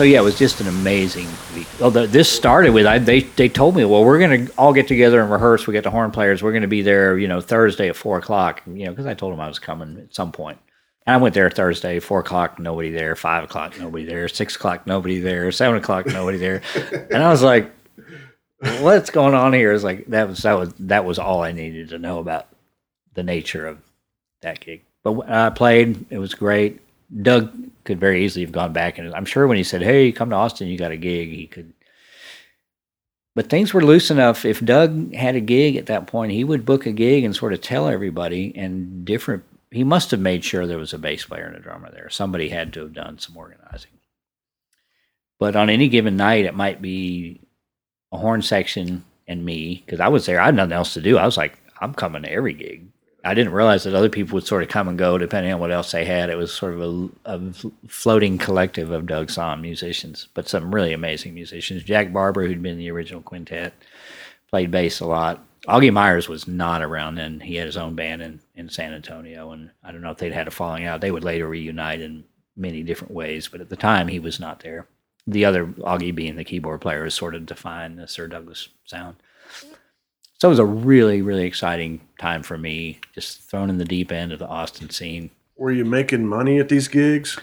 So 0.00 0.04
yeah, 0.04 0.20
it 0.20 0.22
was 0.22 0.38
just 0.38 0.62
an 0.62 0.66
amazing 0.66 1.28
week. 1.54 1.66
Although 1.78 2.06
this 2.06 2.26
started 2.26 2.72
with, 2.72 2.86
I, 2.86 2.96
they 2.96 3.20
they 3.20 3.50
told 3.50 3.76
me, 3.76 3.84
well, 3.84 4.02
we're 4.02 4.18
going 4.18 4.46
to 4.46 4.52
all 4.56 4.72
get 4.72 4.88
together 4.88 5.20
and 5.20 5.30
rehearse. 5.30 5.66
We 5.66 5.74
get 5.74 5.84
the 5.84 5.90
horn 5.90 6.10
players. 6.10 6.42
We're 6.42 6.52
going 6.52 6.62
to 6.62 6.68
be 6.68 6.80
there, 6.80 7.18
you 7.18 7.28
know, 7.28 7.42
Thursday 7.42 7.90
at 7.90 7.96
four 7.96 8.16
o'clock. 8.16 8.62
You 8.66 8.86
know, 8.86 8.92
because 8.92 9.04
I 9.04 9.12
told 9.12 9.34
them 9.34 9.40
I 9.40 9.48
was 9.48 9.58
coming 9.58 9.98
at 9.98 10.14
some 10.14 10.32
point. 10.32 10.56
And 11.06 11.12
I 11.12 11.16
went 11.18 11.34
there 11.34 11.50
Thursday, 11.50 12.00
four 12.00 12.20
o'clock, 12.20 12.58
nobody 12.58 12.88
there. 12.88 13.14
Five 13.14 13.44
o'clock, 13.44 13.78
nobody 13.78 14.06
there. 14.06 14.26
Six 14.28 14.56
o'clock, 14.56 14.86
nobody 14.86 15.20
there. 15.20 15.52
Seven 15.52 15.76
o'clock, 15.76 16.06
nobody 16.06 16.38
there. 16.38 16.62
And 17.10 17.22
I 17.22 17.28
was 17.28 17.42
like, 17.42 17.70
what's 18.80 19.10
going 19.10 19.34
on 19.34 19.52
here? 19.52 19.70
It's 19.70 19.84
like 19.84 20.06
that 20.06 20.28
was 20.30 20.38
that 20.38 20.58
was 20.58 20.72
that 20.78 21.04
was 21.04 21.18
all 21.18 21.42
I 21.42 21.52
needed 21.52 21.90
to 21.90 21.98
know 21.98 22.20
about 22.20 22.46
the 23.12 23.22
nature 23.22 23.66
of 23.66 23.76
that 24.40 24.60
gig. 24.60 24.80
But 25.02 25.28
uh, 25.28 25.48
I 25.48 25.50
played. 25.50 26.06
It 26.08 26.16
was 26.16 26.32
great. 26.32 26.80
Doug 27.20 27.52
could 27.90 28.00
very 28.00 28.24
easily 28.24 28.44
have 28.44 28.52
gone 28.52 28.72
back 28.72 28.98
and 28.98 29.14
I'm 29.14 29.24
sure 29.24 29.46
when 29.46 29.56
he 29.56 29.64
said, 29.64 29.82
"Hey, 29.82 30.12
come 30.12 30.30
to 30.30 30.36
Austin, 30.36 30.68
you 30.68 30.78
got 30.78 30.92
a 30.92 30.96
gig," 30.96 31.30
he 31.30 31.46
could 31.46 31.72
but 33.34 33.48
things 33.48 33.72
were 33.72 33.84
loose 33.84 34.10
enough. 34.10 34.44
If 34.44 34.64
Doug 34.64 35.14
had 35.14 35.36
a 35.36 35.40
gig 35.40 35.76
at 35.76 35.86
that 35.86 36.06
point, 36.06 36.32
he 36.32 36.44
would 36.44 36.66
book 36.66 36.86
a 36.86 36.92
gig 36.92 37.24
and 37.24 37.34
sort 37.34 37.52
of 37.52 37.60
tell 37.60 37.88
everybody. 37.88 38.52
And 38.56 39.04
different, 39.04 39.44
he 39.70 39.84
must 39.84 40.10
have 40.10 40.20
made 40.20 40.44
sure 40.44 40.66
there 40.66 40.78
was 40.78 40.92
a 40.92 40.98
bass 40.98 41.24
player 41.24 41.44
and 41.44 41.56
a 41.56 41.60
drummer 41.60 41.90
there. 41.92 42.10
Somebody 42.10 42.48
had 42.48 42.72
to 42.72 42.80
have 42.80 42.92
done 42.92 43.18
some 43.18 43.36
organizing. 43.36 43.92
But 45.38 45.56
on 45.56 45.70
any 45.70 45.88
given 45.88 46.16
night, 46.16 46.44
it 46.44 46.54
might 46.54 46.82
be 46.82 47.40
a 48.12 48.18
horn 48.18 48.42
section 48.42 49.04
and 49.28 49.44
me 49.44 49.84
because 49.86 50.00
I 50.00 50.08
was 50.08 50.26
there. 50.26 50.40
I 50.40 50.46
had 50.46 50.56
nothing 50.56 50.72
else 50.72 50.92
to 50.94 51.00
do. 51.00 51.16
I 51.16 51.24
was 51.24 51.36
like, 51.36 51.56
I'm 51.80 51.94
coming 51.94 52.24
to 52.24 52.30
every 52.30 52.52
gig. 52.52 52.88
I 53.24 53.34
didn't 53.34 53.52
realize 53.52 53.84
that 53.84 53.94
other 53.94 54.08
people 54.08 54.34
would 54.34 54.46
sort 54.46 54.62
of 54.62 54.68
come 54.68 54.88
and 54.88 54.98
go 54.98 55.18
depending 55.18 55.52
on 55.52 55.60
what 55.60 55.70
else 55.70 55.92
they 55.92 56.04
had. 56.04 56.30
It 56.30 56.36
was 56.36 56.52
sort 56.52 56.74
of 56.74 56.80
a, 56.80 57.08
a 57.26 57.52
floating 57.86 58.38
collective 58.38 58.90
of 58.90 59.06
Doug 59.06 59.28
Sahm 59.28 59.60
musicians, 59.60 60.28
but 60.34 60.48
some 60.48 60.74
really 60.74 60.92
amazing 60.92 61.34
musicians. 61.34 61.82
Jack 61.82 62.12
Barber, 62.12 62.46
who'd 62.46 62.62
been 62.62 62.72
in 62.72 62.78
the 62.78 62.90
original 62.90 63.20
quintet, 63.20 63.74
played 64.48 64.70
bass 64.70 65.00
a 65.00 65.06
lot. 65.06 65.44
Augie 65.68 65.92
Myers 65.92 66.28
was 66.28 66.48
not 66.48 66.82
around 66.82 67.16
then. 67.16 67.40
He 67.40 67.56
had 67.56 67.66
his 67.66 67.76
own 67.76 67.94
band 67.94 68.22
in, 68.22 68.40
in 68.54 68.68
San 68.70 68.94
Antonio, 68.94 69.52
and 69.52 69.70
I 69.84 69.92
don't 69.92 70.00
know 70.00 70.10
if 70.10 70.18
they'd 70.18 70.32
had 70.32 70.48
a 70.48 70.50
falling 70.50 70.86
out. 70.86 71.02
They 71.02 71.10
would 71.10 71.24
later 71.24 71.46
reunite 71.46 72.00
in 72.00 72.24
many 72.56 72.82
different 72.82 73.12
ways, 73.12 73.48
but 73.48 73.60
at 73.60 73.68
the 73.68 73.76
time 73.76 74.08
he 74.08 74.18
was 74.18 74.40
not 74.40 74.60
there. 74.60 74.86
The 75.26 75.44
other 75.44 75.66
Augie 75.66 76.14
being 76.14 76.36
the 76.36 76.44
keyboard 76.44 76.80
player 76.80 77.04
is 77.04 77.14
sort 77.14 77.34
of 77.34 77.44
defined 77.44 77.98
the 77.98 78.08
Sir 78.08 78.26
Douglas 78.26 78.70
sound. 78.86 79.16
So 80.40 80.48
it 80.48 80.50
was 80.50 80.58
a 80.58 80.64
really, 80.64 81.20
really 81.20 81.44
exciting 81.44 82.00
time 82.18 82.42
for 82.42 82.56
me, 82.56 82.98
just 83.14 83.42
thrown 83.42 83.68
in 83.68 83.76
the 83.76 83.84
deep 83.84 84.10
end 84.10 84.32
of 84.32 84.38
the 84.38 84.48
Austin 84.48 84.88
scene. 84.88 85.30
Were 85.56 85.70
you 85.70 85.84
making 85.84 86.26
money 86.26 86.58
at 86.58 86.70
these 86.70 86.88
gigs? 86.88 87.38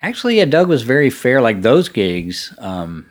Actually, 0.00 0.38
yeah, 0.38 0.46
Doug 0.46 0.68
was 0.68 0.82
very 0.82 1.10
fair. 1.10 1.42
Like 1.42 1.60
those 1.60 1.90
gigs, 1.90 2.54
um, 2.58 3.06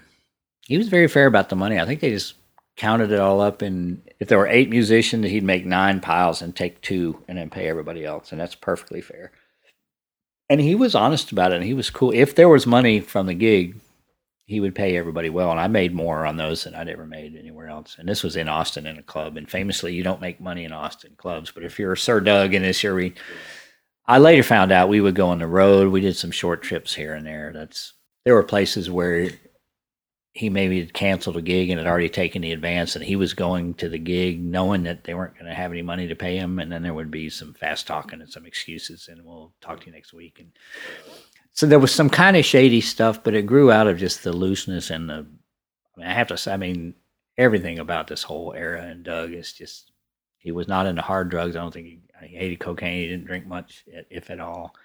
he 0.61 0.77
was 0.77 0.87
very 0.87 1.07
fair 1.07 1.27
about 1.27 1.49
the 1.49 1.55
money. 1.55 1.79
I 1.79 1.85
think 1.85 1.99
they 1.99 2.09
just 2.09 2.33
counted 2.75 3.11
it 3.11 3.19
all 3.19 3.39
up, 3.39 3.61
and 3.61 4.01
if 4.19 4.29
there 4.29 4.37
were 4.39 4.47
eight 4.47 4.69
musicians, 4.69 5.27
he'd 5.27 5.43
make 5.43 5.65
nine 5.65 5.99
piles 5.99 6.41
and 6.41 6.55
take 6.55 6.81
two, 6.81 7.23
and 7.27 7.37
then 7.37 7.51
pay 7.51 7.67
everybody 7.67 8.03
else, 8.03 8.31
and 8.31 8.41
that's 8.41 8.55
perfectly 8.55 9.01
fair. 9.01 9.31
And 10.49 10.59
he 10.59 10.73
was 10.73 10.95
honest 10.95 11.31
about 11.31 11.51
it, 11.51 11.55
and 11.57 11.65
he 11.65 11.73
was 11.75 11.91
cool. 11.91 12.11
If 12.13 12.33
there 12.33 12.49
was 12.49 12.65
money 12.65 12.99
from 12.99 13.27
the 13.27 13.33
gig, 13.35 13.75
he 14.47 14.61
would 14.61 14.73
pay 14.73 14.95
everybody 14.95 15.29
well, 15.29 15.51
and 15.51 15.59
I 15.59 15.67
made 15.67 15.93
more 15.93 16.25
on 16.25 16.37
those 16.37 16.63
than 16.63 16.73
I'd 16.73 16.87
ever 16.87 17.05
made 17.05 17.35
anywhere 17.35 17.67
else. 17.67 17.97
And 17.99 18.07
this 18.07 18.23
was 18.23 18.37
in 18.37 18.47
Austin 18.47 18.87
in 18.87 18.97
a 18.97 19.03
club, 19.03 19.35
and 19.35 19.49
famously, 19.49 19.93
you 19.93 20.03
don't 20.03 20.21
make 20.21 20.39
money 20.39 20.63
in 20.63 20.71
Austin 20.71 21.15
clubs. 21.17 21.51
But 21.51 21.63
if 21.63 21.77
you're 21.77 21.97
Sir 21.97 22.21
Doug 22.21 22.53
and 22.53 22.63
this 22.63 22.81
year, 22.81 22.95
we, 22.95 23.13
I 24.05 24.19
later 24.19 24.43
found 24.43 24.71
out 24.71 24.87
we 24.87 25.01
would 25.01 25.15
go 25.15 25.27
on 25.27 25.39
the 25.39 25.47
road. 25.47 25.91
We 25.91 25.99
did 25.99 26.15
some 26.15 26.31
short 26.31 26.63
trips 26.63 26.95
here 26.95 27.13
and 27.13 27.27
there. 27.27 27.51
That's 27.53 27.93
there 28.23 28.35
were 28.35 28.43
places 28.43 28.89
where 28.89 29.29
he 30.31 30.49
maybe 30.49 30.79
had 30.79 30.93
canceled 30.93 31.35
a 31.35 31.41
gig 31.41 31.69
and 31.69 31.79
had 31.79 31.87
already 31.87 32.07
taken 32.07 32.41
the 32.41 32.53
advance, 32.53 32.95
and 32.95 33.03
he 33.03 33.17
was 33.17 33.33
going 33.33 33.73
to 33.73 33.89
the 33.89 33.97
gig 33.97 34.41
knowing 34.41 34.83
that 34.83 35.03
they 35.03 35.13
weren't 35.13 35.33
going 35.33 35.47
to 35.47 35.53
have 35.53 35.71
any 35.71 35.81
money 35.81 36.07
to 36.07 36.15
pay 36.15 36.37
him, 36.37 36.59
and 36.59 36.71
then 36.71 36.83
there 36.83 36.93
would 36.93 37.11
be 37.11 37.29
some 37.29 37.53
fast 37.53 37.85
talking 37.85 38.21
and 38.21 38.31
some 38.31 38.45
excuses, 38.45 39.09
and 39.09 39.25
we'll 39.25 39.51
talk 39.59 39.81
to 39.81 39.87
you 39.87 39.91
next 39.91 40.13
week. 40.13 40.39
And 40.39 40.51
so 41.57 41.65
there 41.65 41.79
was 41.79 41.91
some 41.91 42.11
kind 42.11 42.37
of 42.37 42.45
shady 42.45 42.81
stuff, 42.81 43.23
but 43.23 43.33
it 43.33 43.47
grew 43.47 43.71
out 43.71 43.87
of 43.87 43.97
just 43.97 44.23
the 44.23 44.31
looseness 44.31 44.91
and 44.91 45.09
the. 45.09 45.25
I, 45.95 45.99
mean, 45.99 46.07
I 46.07 46.13
have 46.13 46.27
to 46.27 46.37
say, 46.37 46.53
I 46.53 46.57
mean, 46.57 46.93
everything 47.35 47.79
about 47.79 48.05
this 48.05 48.21
whole 48.21 48.53
era 48.53 48.83
and 48.83 49.03
Doug 49.03 49.33
is 49.33 49.51
just. 49.51 49.91
He 50.37 50.51
was 50.51 50.67
not 50.67 50.85
into 50.85 51.01
hard 51.01 51.29
drugs. 51.29 51.55
I 51.55 51.59
don't 51.59 51.73
think 51.73 51.87
he, 51.87 51.99
he 52.27 52.35
hated 52.35 52.59
cocaine. 52.59 53.01
He 53.01 53.07
didn't 53.07 53.25
drink 53.25 53.47
much, 53.47 53.83
if 53.87 54.29
at 54.29 54.39
all. 54.39 54.75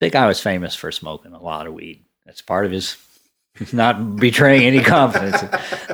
The 0.00 0.10
guy 0.10 0.26
was 0.26 0.38
famous 0.38 0.74
for 0.74 0.92
smoking 0.92 1.32
a 1.32 1.42
lot 1.42 1.66
of 1.66 1.72
weed. 1.72 2.04
That's 2.26 2.42
part 2.42 2.66
of 2.66 2.70
his 2.70 2.98
not 3.72 4.16
betraying 4.16 4.66
any 4.66 4.82
confidence. 4.82 5.40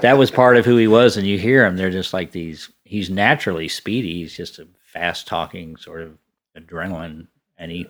that 0.01 0.19
was 0.19 0.33
part 0.33 0.57
of 0.57 0.65
who 0.65 0.79
he 0.79 0.89
was. 0.89 1.17
And 1.17 1.29
you 1.29 1.39
hear 1.39 1.65
him, 1.65 1.77
they're 1.77 1.91
just 1.91 2.13
like 2.13 2.33
these. 2.33 2.71
He's 2.83 3.09
naturally 3.09 3.69
speedy. 3.69 4.15
He's 4.15 4.37
just 4.37 4.59
a 4.59 4.67
fast 4.81 5.29
talking 5.29 5.77
sort 5.77 6.03
of 6.03 6.19
adrenaline, 6.59 7.29
and 7.57 7.71
he 7.71 7.87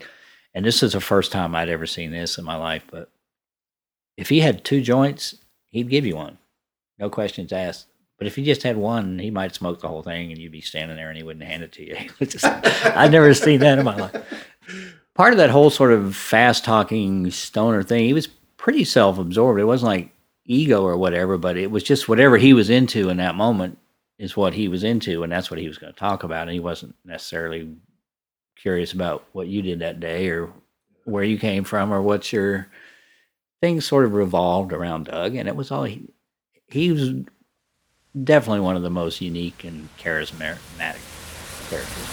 and 0.55 0.65
this 0.65 0.83
is 0.83 0.93
the 0.93 1.01
first 1.01 1.33
time 1.33 1.55
I'd 1.55 1.69
ever 1.69 1.87
seen 1.87 2.11
this 2.11 2.39
in 2.39 2.45
my 2.45 2.57
life, 2.57 2.85
but 2.91 3.11
if 4.17 4.29
he 4.29 4.41
had 4.41 4.65
two 4.65 4.81
joints, 4.81 5.37
he'd 5.71 5.89
give 5.89 6.05
you 6.05 6.17
one. 6.17 6.39
No 6.99 7.09
questions 7.09 7.53
asked. 7.53 7.87
But 8.19 8.27
if 8.27 8.37
he 8.37 8.45
just 8.45 8.63
had 8.65 8.77
one, 8.77 9.19
he 9.19 9.31
might 9.31 9.55
smoke 9.55 9.81
the 9.81 9.89
whole 9.89 10.03
thing 10.03 10.31
and 10.31 10.39
you'd 10.39 10.53
be 10.53 10.61
standing 10.61 10.97
there 10.97 11.09
and 11.09 11.17
he 11.17 11.23
wouldn't 11.23 11.47
hand 11.47 11.63
it 11.63 11.73
to 11.73 11.87
you. 11.87 11.97
I'd 12.85 13.13
never 13.13 13.33
seen 13.33 13.61
that 13.61 13.79
in 13.79 13.85
my 13.85 13.97
life. 13.97 14.15
Part 15.15 15.33
of 15.33 15.39
that 15.39 15.49
whole 15.49 15.71
sort 15.71 15.93
of 15.93 16.15
fast 16.15 16.63
talking 16.63 17.31
stoner 17.31 17.83
thing, 17.83 18.05
he 18.05 18.13
was 18.13 18.27
pretty 18.59 18.85
self 18.85 19.19
absorbed. 19.19 19.59
It 19.59 19.65
wasn't 19.65 19.89
like 19.89 20.11
ego 20.45 20.83
or 20.83 20.99
whatever, 20.99 21.39
but 21.39 21.57
it 21.57 21.71
was 21.71 21.83
just 21.83 22.09
whatever 22.09 22.37
he 22.37 22.53
was 22.53 22.69
into 22.69 23.09
in 23.09 23.17
that 23.17 23.37
moment 23.37 23.79
is 24.19 24.37
what 24.37 24.53
he 24.53 24.69
was 24.69 24.85
into, 24.85 25.23
and 25.23 25.33
that's 25.33 25.51
what 25.51 25.59
he 25.59 25.67
was 25.67 25.79
going 25.79 25.93
to 25.93 25.99
talk 25.99 26.23
about. 26.23 26.43
And 26.43 26.51
he 26.51 26.61
wasn't 26.61 26.95
necessarily 27.07 27.75
curious 28.61 28.93
about 28.93 29.25
what 29.33 29.49
you 29.49 29.63
did 29.63 29.79
that 29.79 30.01
day 30.01 30.29
or 30.29 30.53
where 31.05 31.25
you 31.25 31.39
came 31.39 31.65
from 31.65 31.93
or 31.93 32.03
what 32.03 32.33
your 32.33 32.69
things 33.61 33.85
sort 33.85 34.05
of 34.05 34.15
revolved 34.15 34.73
around 34.73 35.07
Doug. 35.07 35.35
And 35.35 35.49
it 35.49 35.57
was 35.57 35.71
all 35.71 35.85
he, 35.85 36.09
he 36.67 36.93
was 36.93 37.13
definitely 38.23 38.61
one 38.61 38.77
of 38.77 38.83
the 38.83 38.91
most 38.91 39.21
unique 39.21 39.65
and 39.65 39.89
charismatic 39.99 40.99
characters. 41.69 42.07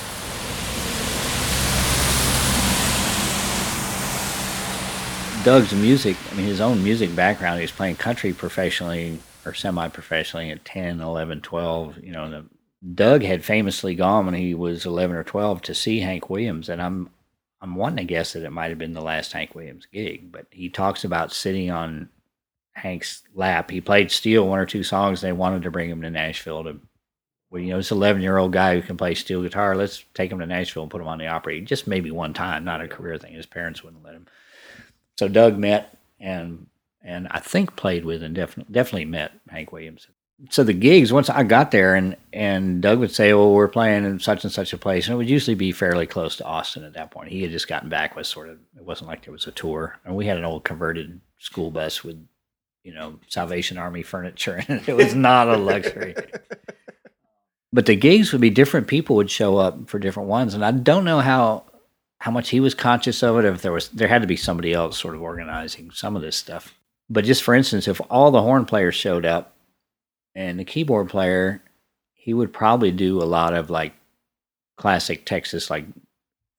Doug's 5.43 5.73
music, 5.73 6.17
I 6.31 6.35
mean, 6.35 6.45
his 6.45 6.59
own 6.59 6.83
music 6.83 7.15
background, 7.15 7.59
he 7.59 7.61
was 7.61 7.71
playing 7.71 7.95
country 7.95 8.33
professionally 8.33 9.19
or 9.45 9.53
semi 9.53 9.87
professionally 9.87 10.51
at 10.51 10.65
10, 10.65 10.99
11, 10.99 11.41
12, 11.41 12.03
you 12.03 12.11
know, 12.11 12.29
the 12.29 12.45
Doug 12.93 13.23
had 13.23 13.43
famously 13.43 13.95
gone 13.95 14.25
when 14.25 14.35
he 14.35 14.53
was 14.53 14.85
11 14.85 15.15
or 15.15 15.23
12 15.23 15.61
to 15.63 15.73
see 15.73 15.99
Hank 15.99 16.29
Williams, 16.29 16.69
and 16.69 16.81
I'm 16.81 17.09
I'm 17.59 17.75
wanting 17.75 17.97
to 17.97 18.03
guess 18.03 18.33
that 18.33 18.43
it 18.43 18.51
might 18.51 18.69
have 18.69 18.77
been 18.77 18.93
the 18.93 19.01
last 19.01 19.33
Hank 19.33 19.55
Williams 19.55 19.87
gig, 19.91 20.31
but 20.31 20.45
he 20.51 20.69
talks 20.69 21.03
about 21.03 21.33
sitting 21.33 21.71
on 21.71 22.09
Hank's 22.73 23.23
lap. 23.33 23.71
He 23.71 23.81
played 23.81 24.11
steel 24.11 24.47
one 24.47 24.59
or 24.59 24.67
two 24.67 24.83
songs. 24.83 25.21
They 25.21 25.31
wanted 25.31 25.63
to 25.63 25.71
bring 25.71 25.89
him 25.89 26.03
to 26.03 26.11
Nashville 26.11 26.63
to, 26.65 26.79
well, 27.49 27.61
you 27.61 27.69
know, 27.69 27.77
this 27.77 27.89
11 27.91 28.21
year 28.21 28.37
old 28.37 28.53
guy 28.53 28.75
who 28.75 28.83
can 28.83 28.95
play 28.95 29.15
steel 29.15 29.41
guitar. 29.41 29.75
Let's 29.75 30.05
take 30.13 30.31
him 30.31 30.39
to 30.39 30.45
Nashville 30.45 30.83
and 30.83 30.91
put 30.91 31.01
him 31.01 31.07
on 31.07 31.17
the 31.17 31.27
opera. 31.27 31.59
Just 31.61 31.87
maybe 31.87 32.11
one 32.11 32.33
time, 32.35 32.63
not 32.63 32.81
a 32.81 32.87
career 32.87 33.17
thing. 33.17 33.33
His 33.33 33.47
parents 33.47 33.83
wouldn't 33.83 34.03
let 34.03 34.13
him. 34.13 34.27
So 35.17 35.27
Doug 35.27 35.57
met 35.57 35.97
and 36.19 36.67
and 37.03 37.27
I 37.31 37.39
think 37.39 37.75
played 37.75 38.05
with 38.05 38.21
and 38.21 38.35
definitely 38.35 38.71
definitely 38.71 39.05
met 39.05 39.31
Hank 39.49 39.71
Williams 39.71 40.07
so 40.49 40.63
the 40.63 40.73
gigs 40.73 41.11
once 41.11 41.29
I 41.29 41.43
got 41.43 41.71
there 41.71 41.95
and 41.95 42.15
and 42.31 42.81
Doug 42.81 42.99
would 42.99 43.11
say, 43.11 43.33
"Well, 43.33 43.53
we're 43.53 43.67
playing 43.67 44.05
in 44.05 44.19
such 44.19 44.43
and 44.43 44.53
such 44.53 44.71
a 44.71 44.77
place," 44.77 45.07
and 45.07 45.13
it 45.13 45.17
would 45.17 45.29
usually 45.29 45.55
be 45.55 45.71
fairly 45.71 46.05
close 46.05 46.35
to 46.37 46.45
Austin 46.45 46.83
at 46.83 46.93
that 46.93 47.11
point. 47.11 47.31
He 47.31 47.41
had 47.41 47.51
just 47.51 47.67
gotten 47.67 47.89
back 47.89 48.15
with 48.15 48.27
sort 48.27 48.49
of 48.49 48.59
it 48.75 48.83
wasn't 48.83 49.09
like 49.09 49.25
there 49.25 49.31
was 49.31 49.47
a 49.47 49.51
tour, 49.51 49.97
and 50.05 50.15
we 50.15 50.27
had 50.27 50.37
an 50.37 50.45
old 50.45 50.63
converted 50.63 51.21
school 51.39 51.71
bus 51.71 52.03
with 52.03 52.23
you 52.83 52.93
know 52.93 53.19
Salvation 53.27 53.77
Army 53.79 54.03
furniture, 54.03 54.63
and 54.67 54.83
it 54.87 54.95
was 54.95 55.15
not 55.15 55.49
a 55.49 55.57
luxury. 55.57 56.15
but 57.73 57.87
the 57.87 57.95
gigs 57.95 58.31
would 58.31 58.41
be 58.41 58.51
different. 58.51 58.87
People 58.87 59.15
would 59.15 59.31
show 59.31 59.57
up 59.57 59.89
for 59.89 59.97
different 59.97 60.29
ones, 60.29 60.53
and 60.53 60.63
I 60.63 60.71
don't 60.71 61.05
know 61.05 61.19
how 61.19 61.63
how 62.19 62.29
much 62.29 62.49
he 62.49 62.59
was 62.59 62.75
conscious 62.75 63.23
of 63.23 63.37
it. 63.37 63.45
If 63.45 63.63
there 63.63 63.71
was 63.71 63.89
there 63.89 64.07
had 64.07 64.21
to 64.21 64.27
be 64.27 64.37
somebody 64.37 64.71
else 64.71 64.99
sort 64.99 65.15
of 65.15 65.23
organizing 65.23 65.89
some 65.89 66.15
of 66.15 66.21
this 66.21 66.35
stuff. 66.35 66.75
But 67.09 67.25
just 67.25 67.41
for 67.41 67.55
instance, 67.55 67.87
if 67.87 67.99
all 68.11 68.29
the 68.29 68.41
horn 68.41 68.65
players 68.65 68.93
showed 68.93 69.25
up 69.25 69.56
and 70.37 70.59
the 70.59 70.63
keyboard 70.63 71.09
player, 71.09 71.63
he 72.13 72.31
would 72.31 72.53
probably 72.53 72.91
do 72.91 73.21
a 73.21 73.25
lot 73.25 73.55
of 73.55 73.71
like 73.71 73.93
classic 74.77 75.25
Texas, 75.25 75.71
like 75.71 75.85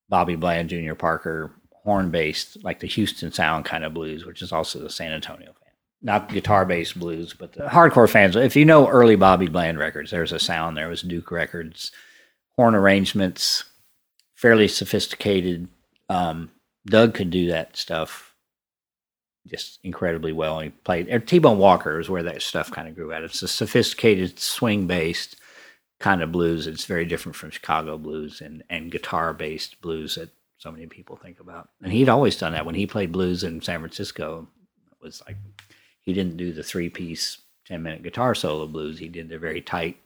Bobby 0.08 0.34
Bland, 0.34 0.68
Junior 0.68 0.96
Parker, 0.96 1.52
horn 1.84 2.10
based, 2.10 2.62
like 2.64 2.80
the 2.80 2.88
Houston 2.88 3.30
sound 3.30 3.64
kind 3.64 3.84
of 3.84 3.94
blues, 3.94 4.26
which 4.26 4.42
is 4.42 4.50
also 4.50 4.80
the 4.80 4.90
San 4.90 5.12
Antonio 5.12 5.46
fan. 5.46 5.72
Not 6.02 6.28
guitar 6.28 6.66
based 6.66 6.98
blues, 6.98 7.34
but 7.38 7.52
the 7.52 7.66
hardcore 7.66 8.10
fans. 8.10 8.34
If 8.34 8.56
you 8.56 8.64
know 8.64 8.88
early 8.88 9.14
Bobby 9.14 9.46
Bland 9.46 9.78
records, 9.78 10.10
there's 10.10 10.32
a 10.32 10.40
sound 10.40 10.76
there. 10.76 10.88
Was 10.88 11.02
Duke 11.02 11.30
Records, 11.30 11.92
horn 12.56 12.74
arrangements, 12.74 13.62
fairly 14.34 14.66
sophisticated. 14.66 15.68
Um, 16.08 16.50
Doug 16.84 17.14
could 17.14 17.30
do 17.30 17.46
that 17.48 17.76
stuff 17.76 18.27
just 19.48 19.78
incredibly 19.82 20.32
well. 20.32 20.61
He 20.61 20.70
played 20.70 21.26
T 21.26 21.38
Bone 21.38 21.58
Walker 21.58 21.98
is 21.98 22.08
where 22.08 22.22
that 22.22 22.42
stuff 22.42 22.70
kind 22.70 22.88
of 22.88 22.94
grew 22.94 23.12
out. 23.12 23.24
It's 23.24 23.42
a 23.42 23.48
sophisticated 23.48 24.38
swing 24.38 24.87
based 24.87 25.37
kind 25.98 26.22
of 26.22 26.32
blues. 26.32 26.66
It's 26.66 26.84
very 26.84 27.04
different 27.04 27.37
from 27.37 27.50
Chicago 27.50 27.98
blues 27.98 28.40
and, 28.40 28.62
and 28.70 28.90
guitar 28.90 29.32
based 29.32 29.80
blues 29.80 30.14
that 30.14 30.30
so 30.58 30.70
many 30.70 30.87
people 30.87 31.16
think 31.16 31.40
about. 31.40 31.70
And 31.82 31.92
he'd 31.92 32.08
always 32.08 32.37
done 32.37 32.52
that 32.52 32.66
when 32.66 32.74
he 32.74 32.87
played 32.87 33.12
blues 33.12 33.44
in 33.44 33.61
San 33.62 33.80
Francisco. 33.80 34.46
It 34.90 35.04
was 35.04 35.22
like 35.26 35.37
he 36.02 36.12
didn't 36.12 36.37
do 36.37 36.52
the 36.52 36.62
three 36.62 36.90
piece 36.90 37.38
10 37.66 37.82
minute 37.82 38.02
guitar 38.02 38.34
solo 38.34 38.66
blues. 38.66 38.98
He 38.98 39.08
did 39.08 39.28
the 39.28 39.38
very 39.38 39.61
tight 39.61 39.98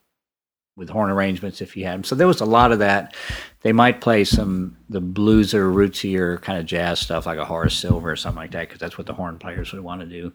with 0.77 0.89
horn 0.89 1.11
arrangements 1.11 1.61
if 1.61 1.77
you 1.77 1.85
had 1.85 1.95
them. 1.95 2.05
So 2.05 2.15
there 2.15 2.27
was 2.27 2.41
a 2.41 2.47
lot 2.47 2.73
of 2.73 2.79
that. 2.79 3.15
They 3.61 3.73
might 3.73 4.01
play 4.01 4.25
some 4.25 4.77
the 4.89 5.01
blueser, 5.01 5.71
rootsier 5.73 6.41
kind 6.41 6.59
of 6.59 6.67
jazz 6.67 7.01
stuff 7.01 7.27
like 7.27 7.39
a 7.39 7.45
Horace 7.45 7.77
Silver 7.77 8.11
or 8.11 8.17
something 8.17 8.41
like 8.41 8.53
that 8.53 8.69
because 8.69 8.81
that's 8.81 8.99
what 8.99 9.07
the 9.07 9.13
horn 9.13 9.39
players 9.39 9.73
would 9.73 9.83
want 9.83 10.01
to 10.01 10.07
do. 10.07 10.33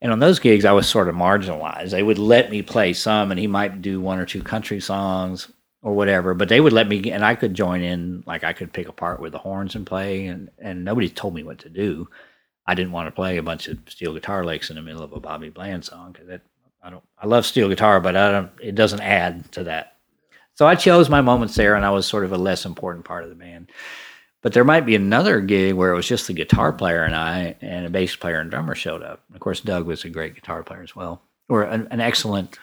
And 0.00 0.10
on 0.10 0.18
those 0.18 0.40
gigs, 0.40 0.64
I 0.64 0.72
was 0.72 0.88
sort 0.88 1.08
of 1.08 1.14
marginalized. 1.14 1.90
They 1.90 2.02
would 2.02 2.18
let 2.18 2.50
me 2.50 2.60
play 2.62 2.92
some, 2.92 3.30
and 3.30 3.38
he 3.38 3.46
might 3.46 3.82
do 3.82 4.00
one 4.00 4.18
or 4.18 4.26
two 4.26 4.42
country 4.42 4.80
songs 4.80 5.52
or 5.80 5.94
whatever. 5.94 6.34
But 6.34 6.48
they 6.48 6.60
would 6.60 6.72
let 6.72 6.88
me, 6.88 7.12
and 7.12 7.24
I 7.24 7.36
could 7.36 7.54
join 7.54 7.82
in. 7.82 8.24
Like 8.26 8.42
I 8.42 8.52
could 8.52 8.72
pick 8.72 8.88
a 8.88 8.92
part 8.92 9.20
with 9.20 9.32
the 9.32 9.38
horns 9.38 9.76
and 9.76 9.86
play, 9.86 10.26
and 10.26 10.50
and 10.58 10.84
nobody 10.84 11.08
told 11.08 11.34
me 11.34 11.44
what 11.44 11.60
to 11.60 11.68
do. 11.68 12.08
I 12.66 12.74
didn't 12.74 12.92
want 12.92 13.08
to 13.08 13.12
play 13.12 13.36
a 13.36 13.42
bunch 13.42 13.68
of 13.68 13.78
steel 13.88 14.14
guitar 14.14 14.44
licks 14.44 14.70
in 14.70 14.76
the 14.76 14.82
middle 14.82 15.02
of 15.02 15.12
a 15.12 15.20
Bobby 15.20 15.50
Bland 15.50 15.84
song 15.84 16.12
because 16.12 16.28
I 16.82 16.90
don't. 16.90 17.04
I 17.18 17.26
love 17.26 17.46
steel 17.46 17.68
guitar, 17.68 18.00
but 18.00 18.16
I 18.16 18.30
don't. 18.30 18.50
It 18.60 18.74
doesn't 18.74 19.00
add 19.00 19.50
to 19.52 19.64
that. 19.64 19.96
So 20.54 20.66
I 20.66 20.74
chose 20.74 21.08
my 21.08 21.20
moments 21.20 21.54
there, 21.54 21.74
and 21.74 21.84
I 21.84 21.90
was 21.90 22.06
sort 22.06 22.24
of 22.24 22.32
a 22.32 22.38
less 22.38 22.64
important 22.64 23.04
part 23.04 23.24
of 23.24 23.30
the 23.30 23.36
band. 23.36 23.70
But 24.42 24.52
there 24.52 24.64
might 24.64 24.84
be 24.84 24.96
another 24.96 25.40
gig 25.40 25.74
where 25.74 25.92
it 25.92 25.96
was 25.96 26.08
just 26.08 26.26
the 26.26 26.32
guitar 26.32 26.72
player 26.72 27.04
and 27.04 27.14
I, 27.14 27.54
and 27.60 27.86
a 27.86 27.90
bass 27.90 28.16
player 28.16 28.40
and 28.40 28.50
drummer 28.50 28.74
showed 28.74 29.02
up. 29.02 29.22
Of 29.32 29.38
course, 29.38 29.60
Doug 29.60 29.86
was 29.86 30.04
a 30.04 30.10
great 30.10 30.34
guitar 30.34 30.64
player 30.64 30.82
as 30.82 30.96
well, 30.96 31.22
or 31.48 31.62
an, 31.62 31.86
an 31.90 32.00
excellent. 32.00 32.58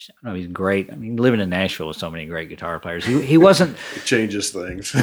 I 0.00 0.12
don't 0.22 0.32
know, 0.32 0.38
he's 0.38 0.46
great. 0.48 0.92
I 0.92 0.96
mean, 0.96 1.16
living 1.16 1.40
in 1.40 1.48
Nashville 1.48 1.88
with 1.88 1.96
so 1.96 2.10
many 2.10 2.26
great 2.26 2.50
guitar 2.50 2.78
players, 2.78 3.04
he 3.04 3.22
he 3.22 3.38
wasn't. 3.38 3.76
it 3.96 4.04
changes 4.04 4.50
things. 4.50 4.94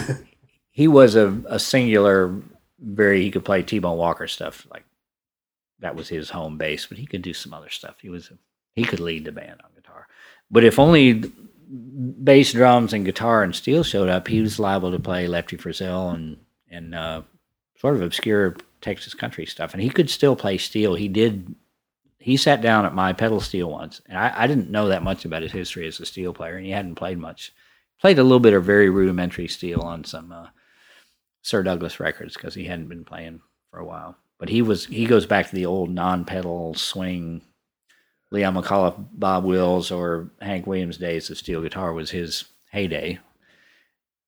he 0.70 0.88
was 0.88 1.16
a, 1.16 1.42
a 1.48 1.60
singular, 1.60 2.40
very. 2.80 3.24
He 3.24 3.32
could 3.32 3.44
play 3.44 3.64
T 3.64 3.80
Bone 3.80 3.98
Walker 3.98 4.28
stuff 4.28 4.68
like 4.72 4.86
that 5.86 5.96
was 5.96 6.10
his 6.10 6.32
home 6.32 6.58
base, 6.58 6.88
but 6.88 6.98
he 6.98 7.06
could 7.06 7.22
do 7.22 7.32
some 7.32 7.54
other 7.54 7.70
stuff. 7.70 7.98
He 8.02 8.10
was 8.10 8.32
he 8.74 8.84
could 8.84 9.00
lead 9.00 9.24
the 9.24 9.32
band 9.32 9.62
on 9.64 9.70
guitar. 9.76 10.08
But 10.50 10.64
if 10.64 10.80
only 10.80 11.32
bass, 11.70 12.54
drums, 12.54 12.92
and 12.92 13.06
guitar 13.06 13.44
and 13.44 13.56
steel 13.56 13.84
showed 13.84 14.10
up, 14.10 14.28
he 14.28 14.42
was 14.42 14.58
liable 14.58 14.92
to 14.92 15.00
play 15.00 15.28
Lefty 15.28 15.58
Frizzell 15.58 16.12
and 16.16 16.38
and 16.72 16.96
uh, 16.96 17.22
sort 17.78 17.96
of 17.96 18.02
obscure 18.02 18.56
Texas 18.82 19.14
country 19.14 19.46
stuff. 19.46 19.74
And 19.74 19.84
he 19.84 19.92
could 19.92 20.10
still 20.10 20.36
play 20.36 20.58
steel. 20.58 20.96
He 20.96 21.08
did. 21.08 21.54
He 22.18 22.36
sat 22.36 22.62
down 22.62 22.88
at 22.88 22.96
my 22.96 23.14
pedal 23.14 23.40
steel 23.40 23.70
once, 23.70 24.02
and 24.10 24.18
I, 24.18 24.34
I 24.36 24.48
didn't 24.48 24.72
know 24.72 24.88
that 24.88 25.04
much 25.04 25.24
about 25.24 25.44
his 25.44 25.52
history 25.52 25.86
as 25.86 26.00
a 26.00 26.06
steel 26.08 26.34
player, 26.34 26.56
and 26.56 26.66
he 26.66 26.72
hadn't 26.72 26.96
played 26.96 27.20
much. 27.20 27.54
Played 28.02 28.18
a 28.18 28.24
little 28.24 28.40
bit 28.40 28.54
of 28.56 28.66
very 28.66 28.90
rudimentary 28.90 29.48
steel 29.48 29.82
on 29.82 30.04
some 30.04 30.32
uh, 30.32 30.48
Sir 31.44 31.62
Douglas 31.62 32.00
records 32.00 32.34
because 32.34 32.56
he 32.56 32.66
hadn't 32.66 32.90
been 32.90 33.06
playing 33.06 33.42
for 33.70 33.78
a 33.78 33.86
while. 33.86 34.18
But 34.40 34.50
he 34.50 34.62
was 34.62 34.86
he 34.86 35.06
goes 35.06 35.26
back 35.26 35.50
to 35.50 35.56
the 35.56 35.66
old 35.66 35.90
non-pedal 35.90 36.74
swing 36.76 37.42
Leon 38.32 38.56
McAuliffe, 38.56 39.08
Bob 39.14 39.46
Wills, 39.46 39.92
or 39.92 40.30
Hank 40.42 40.68
Williams 40.68 40.98
days 40.98 41.30
of 41.30 41.38
steel 41.38 41.62
guitar 41.62 41.94
was 41.94 42.12
his 42.12 42.46
heyday. 42.72 43.20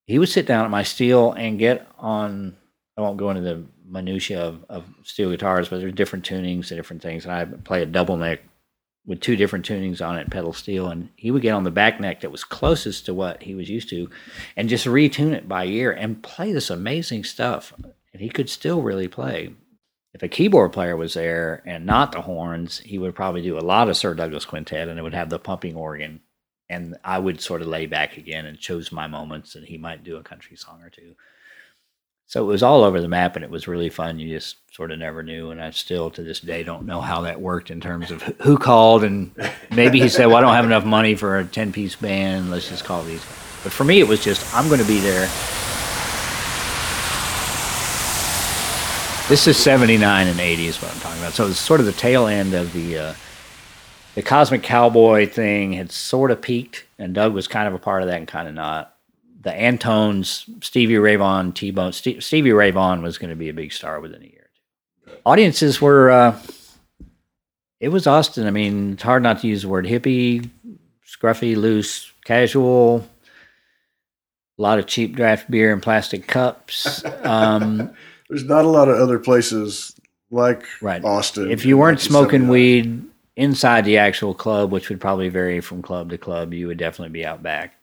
He 0.06 0.20
would 0.20 0.30
sit 0.30 0.46
down 0.46 0.64
at 0.64 0.72
my 0.72 0.84
steel 0.84 1.34
and 1.34 1.60
get 1.60 1.88
on. 1.98 2.56
I 2.96 3.02
won't 3.02 3.18
go 3.18 3.30
into 3.30 3.42
the 3.42 3.64
minutia 3.86 4.42
of, 4.42 4.64
of 4.70 4.86
steel 5.04 5.30
guitars, 5.30 5.70
but 5.70 5.80
there's 5.80 5.94
different 5.94 6.26
tunings 6.26 6.72
and 6.72 6.78
different 6.78 7.02
things. 7.02 7.26
And 7.26 7.34
I 7.34 7.46
play 7.46 7.82
a 7.82 7.86
double 7.86 8.18
neck 8.18 8.42
with 9.06 9.20
two 9.20 9.36
different 9.36 9.68
tunings 9.68 10.06
on 10.06 10.18
it, 10.18 10.30
pedal 10.30 10.54
steel, 10.54 10.88
and 10.88 11.10
he 11.16 11.32
would 11.32 11.42
get 11.42 11.52
on 11.52 11.64
the 11.64 11.72
back 11.72 12.00
neck 12.00 12.22
that 12.22 12.32
was 12.32 12.44
closest 12.44 13.06
to 13.06 13.14
what 13.14 13.44
he 13.44 13.56
was 13.56 13.70
used 13.70 13.90
to, 13.90 14.10
and 14.56 14.70
just 14.70 14.86
retune 14.86 15.34
it 15.34 15.48
by 15.48 15.66
ear 15.66 15.92
and 15.92 16.24
play 16.24 16.52
this 16.52 16.70
amazing 16.70 17.24
stuff. 17.24 17.74
And 18.14 18.22
he 18.22 18.30
could 18.30 18.50
still 18.50 18.82
really 18.82 19.08
play 19.08 19.54
if 20.14 20.24
a 20.24 20.28
keyboard 20.28 20.74
player 20.74 20.96
was 20.96 21.14
there 21.14 21.62
and 21.66 21.86
not 21.86 22.12
the 22.12 22.22
horns, 22.22 22.80
he 22.80 22.98
would 22.98 23.16
probably 23.16 23.42
do 23.42 23.58
a 23.58 23.62
lot 23.62 23.90
of 23.90 23.98
Sir 23.98 24.14
Douglas 24.14 24.46
Quintet 24.46 24.88
and 24.88 24.98
it 24.98 25.04
would 25.04 25.14
have 25.14 25.30
the 25.30 25.40
pumping 25.40 25.76
organ. 25.76 26.22
And 26.70 26.98
I 27.04 27.20
would 27.20 27.40
sort 27.40 27.62
of 27.62 27.68
lay 27.68 27.86
back 27.86 28.18
again 28.18 28.46
and 28.46 28.60
choose 28.60 28.92
my 28.92 29.08
moments, 29.08 29.56
and 29.56 29.66
he 29.66 29.78
might 29.78 30.04
do 30.04 30.18
a 30.18 30.24
country 30.24 30.58
song 30.58 30.82
or 30.84 30.90
two. 30.90 31.16
So 32.26 32.44
it 32.44 32.48
was 32.48 32.62
all 32.62 32.84
over 32.84 33.00
the 33.00 33.08
map, 33.08 33.38
and 33.38 33.46
it 33.46 33.50
was 33.50 33.70
really 33.70 33.90
fun. 33.90 34.20
You 34.20 34.36
just 34.36 34.58
sort 34.74 34.92
of 34.92 35.00
never 35.00 35.24
knew, 35.24 35.52
and 35.52 35.62
I 35.62 35.70
still 35.70 36.12
to 36.12 36.24
this 36.24 36.42
day 36.42 36.64
don't 36.64 36.86
know 36.86 37.00
how 37.00 37.22
that 37.22 37.40
worked 37.40 37.72
in 37.72 37.80
terms 37.80 38.12
of 38.12 38.22
who 38.42 38.58
called, 38.58 39.06
and 39.06 39.32
maybe 39.72 40.02
he 40.02 40.10
said, 40.10 40.26
"Well, 40.26 40.36
I 40.36 40.42
don't 40.42 40.56
have 40.56 40.66
enough 40.66 40.84
money 40.84 41.16
for 41.16 41.38
a 41.38 41.46
ten-piece 41.46 41.96
band. 41.96 42.52
Let's 42.52 42.68
just 42.68 42.84
call 42.84 43.02
these." 43.04 43.22
But 43.64 43.72
for 43.72 43.86
me, 43.86 44.02
it 44.02 44.10
was 44.10 44.22
just 44.22 44.54
I'm 44.54 44.68
going 44.68 44.82
to 44.82 44.88
be 44.88 45.00
there 45.00 45.30
This 49.30 49.46
is 49.46 49.58
79 49.58 50.28
and 50.28 50.40
80 50.40 50.68
is 50.68 50.82
what 50.82 50.90
I'm 50.90 51.02
talking 51.02 51.20
about. 51.20 51.34
So 51.34 51.48
it's 51.48 51.60
sort 51.60 51.82
of 51.82 51.86
the 51.86 51.92
tail 51.92 52.28
end 52.28 52.54
of 52.54 52.72
the 52.72 52.98
uh, 52.98 53.14
the 54.16 54.22
Cosmic 54.22 54.64
Cowboy 54.64 55.28
thing 55.28 55.74
had 55.74 55.92
sort 55.92 56.32
of 56.32 56.42
peaked, 56.42 56.86
and 56.98 57.14
Doug 57.14 57.34
was 57.34 57.46
kind 57.46 57.68
of 57.68 57.74
a 57.74 57.78
part 57.78 58.02
of 58.02 58.08
that 58.08 58.20
and 58.20 58.28
kind 58.28 58.48
of 58.48 58.54
not. 58.54 58.96
The 59.42 59.50
Antones, 59.50 60.46
Stevie 60.64 60.98
Ray 60.98 61.18
Vaughan, 61.18 61.52
T 61.52 61.72
Bone, 61.72 61.92
St- 61.92 62.24
Stevie 62.24 62.54
Ray 62.54 62.72
Vaughan 62.72 63.02
was 63.02 63.18
going 63.18 63.30
to 63.30 63.36
be 63.36 63.50
a 63.50 63.54
big 63.54 63.74
star 63.74 64.00
within 64.00 64.22
a 64.22 64.26
year. 64.26 64.48
Audiences 65.26 65.82
were, 65.82 66.10
uh, 66.10 66.40
it 67.82 67.90
was 67.90 68.08
Austin. 68.08 68.48
I 68.48 68.52
mean, 68.52 68.94
it's 68.94 69.04
hard 69.04 69.24
not 69.24 69.42
to 69.42 69.48
use 69.48 69.64
the 69.64 69.68
word 69.68 69.86
hippie, 69.86 70.50
scruffy, 71.06 71.58
loose, 71.58 72.14
casual, 72.24 73.06
a 74.58 74.62
lot 74.62 74.80
of 74.80 74.88
cheap 74.88 75.18
draft 75.18 75.52
beer 75.52 75.74
in 75.74 75.82
plastic 75.82 76.28
cups. 76.28 77.04
Um, 77.24 77.94
there's 78.30 78.44
not 78.44 78.66
a 78.66 78.70
lot 78.70 78.90
of 78.90 78.98
other 78.98 79.20
places 79.20 79.96
like 80.32 80.64
right. 80.82 81.04
Austin. 81.04 81.52
If 81.52 81.66
you 81.66 81.78
weren't 81.78 82.02
smoking 82.02 82.48
weed 82.48 83.04
inside 83.36 83.86
the 83.86 83.98
actual 83.98 84.34
club, 84.34 84.72
which 84.72 84.90
would 84.90 85.00
probably 85.00 85.30
vary 85.30 85.62
from 85.62 85.82
club 85.82 86.10
to 86.10 86.18
club, 86.18 86.54
you 86.54 86.68
would 86.68 86.78
definitely 86.78 87.14
be 87.14 87.26
out 87.26 87.42
back. 87.42 87.76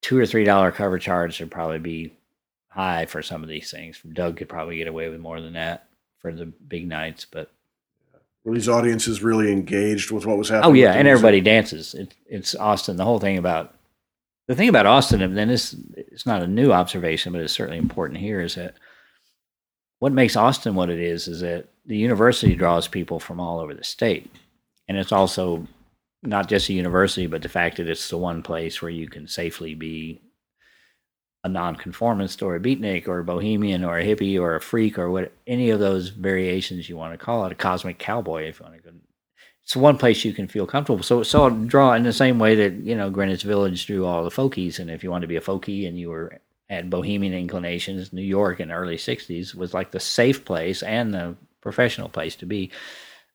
Two 0.00 0.18
or 0.18 0.26
three 0.26 0.44
dollar 0.44 0.70
cover 0.70 0.98
charge 0.98 1.40
would 1.40 1.50
probably 1.50 1.78
be 1.78 2.12
high 2.68 3.06
for 3.06 3.22
some 3.22 3.42
of 3.42 3.48
these 3.48 3.70
things. 3.70 4.00
Doug 4.12 4.36
could 4.36 4.48
probably 4.48 4.76
get 4.76 4.88
away 4.88 5.08
with 5.08 5.20
more 5.20 5.40
than 5.40 5.54
that 5.54 5.86
for 6.18 6.32
the 6.32 6.46
big 6.46 6.88
nights, 6.88 7.26
but 7.30 7.50
were 8.44 8.54
these 8.54 8.68
audiences 8.68 9.22
really 9.22 9.50
engaged 9.50 10.10
with 10.10 10.26
what 10.26 10.36
was 10.36 10.50
happening? 10.50 10.70
Oh 10.70 10.74
yeah, 10.74 10.92
and 10.92 11.08
everybody 11.08 11.40
dances. 11.40 11.94
It, 11.94 12.14
it's 12.26 12.54
Austin. 12.54 12.96
The 12.96 13.04
whole 13.04 13.18
thing 13.18 13.38
about 13.38 13.74
the 14.46 14.54
thing 14.54 14.68
about 14.68 14.86
Austin, 14.86 15.22
and 15.22 15.36
then 15.36 15.48
this 15.48 15.74
it's 15.96 16.26
not 16.26 16.42
a 16.42 16.46
new 16.46 16.70
observation, 16.70 17.32
but 17.32 17.40
it's 17.40 17.54
certainly 17.54 17.78
important 17.78 18.20
here, 18.20 18.42
is 18.42 18.56
that 18.56 18.74
what 20.04 20.12
makes 20.12 20.36
Austin 20.36 20.74
what 20.74 20.90
it 20.90 21.00
is 21.00 21.28
is 21.28 21.40
that 21.40 21.64
the 21.86 21.96
university 21.96 22.54
draws 22.54 22.86
people 22.86 23.18
from 23.18 23.40
all 23.40 23.58
over 23.58 23.72
the 23.72 23.82
state. 23.82 24.30
And 24.86 24.98
it's 24.98 25.12
also 25.12 25.66
not 26.22 26.46
just 26.46 26.68
a 26.68 26.74
university, 26.74 27.26
but 27.26 27.40
the 27.40 27.48
fact 27.48 27.78
that 27.78 27.88
it's 27.88 28.10
the 28.10 28.18
one 28.18 28.42
place 28.42 28.82
where 28.82 28.90
you 28.90 29.08
can 29.08 29.26
safely 29.26 29.74
be 29.74 30.20
a 31.42 31.48
nonconformist 31.48 32.42
or 32.42 32.54
a 32.54 32.60
beatnik 32.60 33.08
or 33.08 33.20
a 33.20 33.24
bohemian 33.24 33.82
or 33.82 33.98
a 33.98 34.04
hippie 34.04 34.38
or 34.38 34.54
a 34.54 34.60
freak 34.60 34.98
or 34.98 35.08
what 35.08 35.32
any 35.46 35.70
of 35.70 35.80
those 35.80 36.10
variations 36.10 36.86
you 36.86 36.98
want 36.98 37.14
to 37.18 37.24
call 37.24 37.46
it, 37.46 37.52
a 37.52 37.54
cosmic 37.54 37.98
cowboy 37.98 38.42
if 38.46 38.60
you 38.60 38.66
want 38.66 38.76
to 38.76 38.82
go. 38.82 38.94
It's 39.62 39.72
the 39.72 39.78
one 39.78 39.96
place 39.96 40.22
you 40.22 40.34
can 40.34 40.48
feel 40.48 40.66
comfortable. 40.66 41.02
So 41.02 41.22
so 41.22 41.48
draw 41.48 41.94
in 41.94 42.02
the 42.02 42.12
same 42.12 42.38
way 42.38 42.54
that, 42.56 42.74
you 42.74 42.94
know, 42.94 43.08
Greenwich 43.08 43.44
Village 43.44 43.86
drew 43.86 44.04
all 44.04 44.22
the 44.22 44.28
folkies. 44.28 44.80
And 44.80 44.90
if 44.90 45.02
you 45.02 45.10
want 45.10 45.22
to 45.22 45.28
be 45.28 45.36
a 45.36 45.40
folkie 45.40 45.88
and 45.88 45.98
you 45.98 46.10
were 46.10 46.42
had 46.68 46.90
bohemian 46.90 47.34
inclinations, 47.34 48.12
New 48.12 48.22
York 48.22 48.60
in 48.60 48.68
the 48.68 48.74
early 48.74 48.96
60s 48.96 49.54
was 49.54 49.74
like 49.74 49.90
the 49.90 50.00
safe 50.00 50.44
place 50.44 50.82
and 50.82 51.12
the 51.12 51.36
professional 51.60 52.08
place 52.08 52.36
to 52.36 52.46
be. 52.46 52.70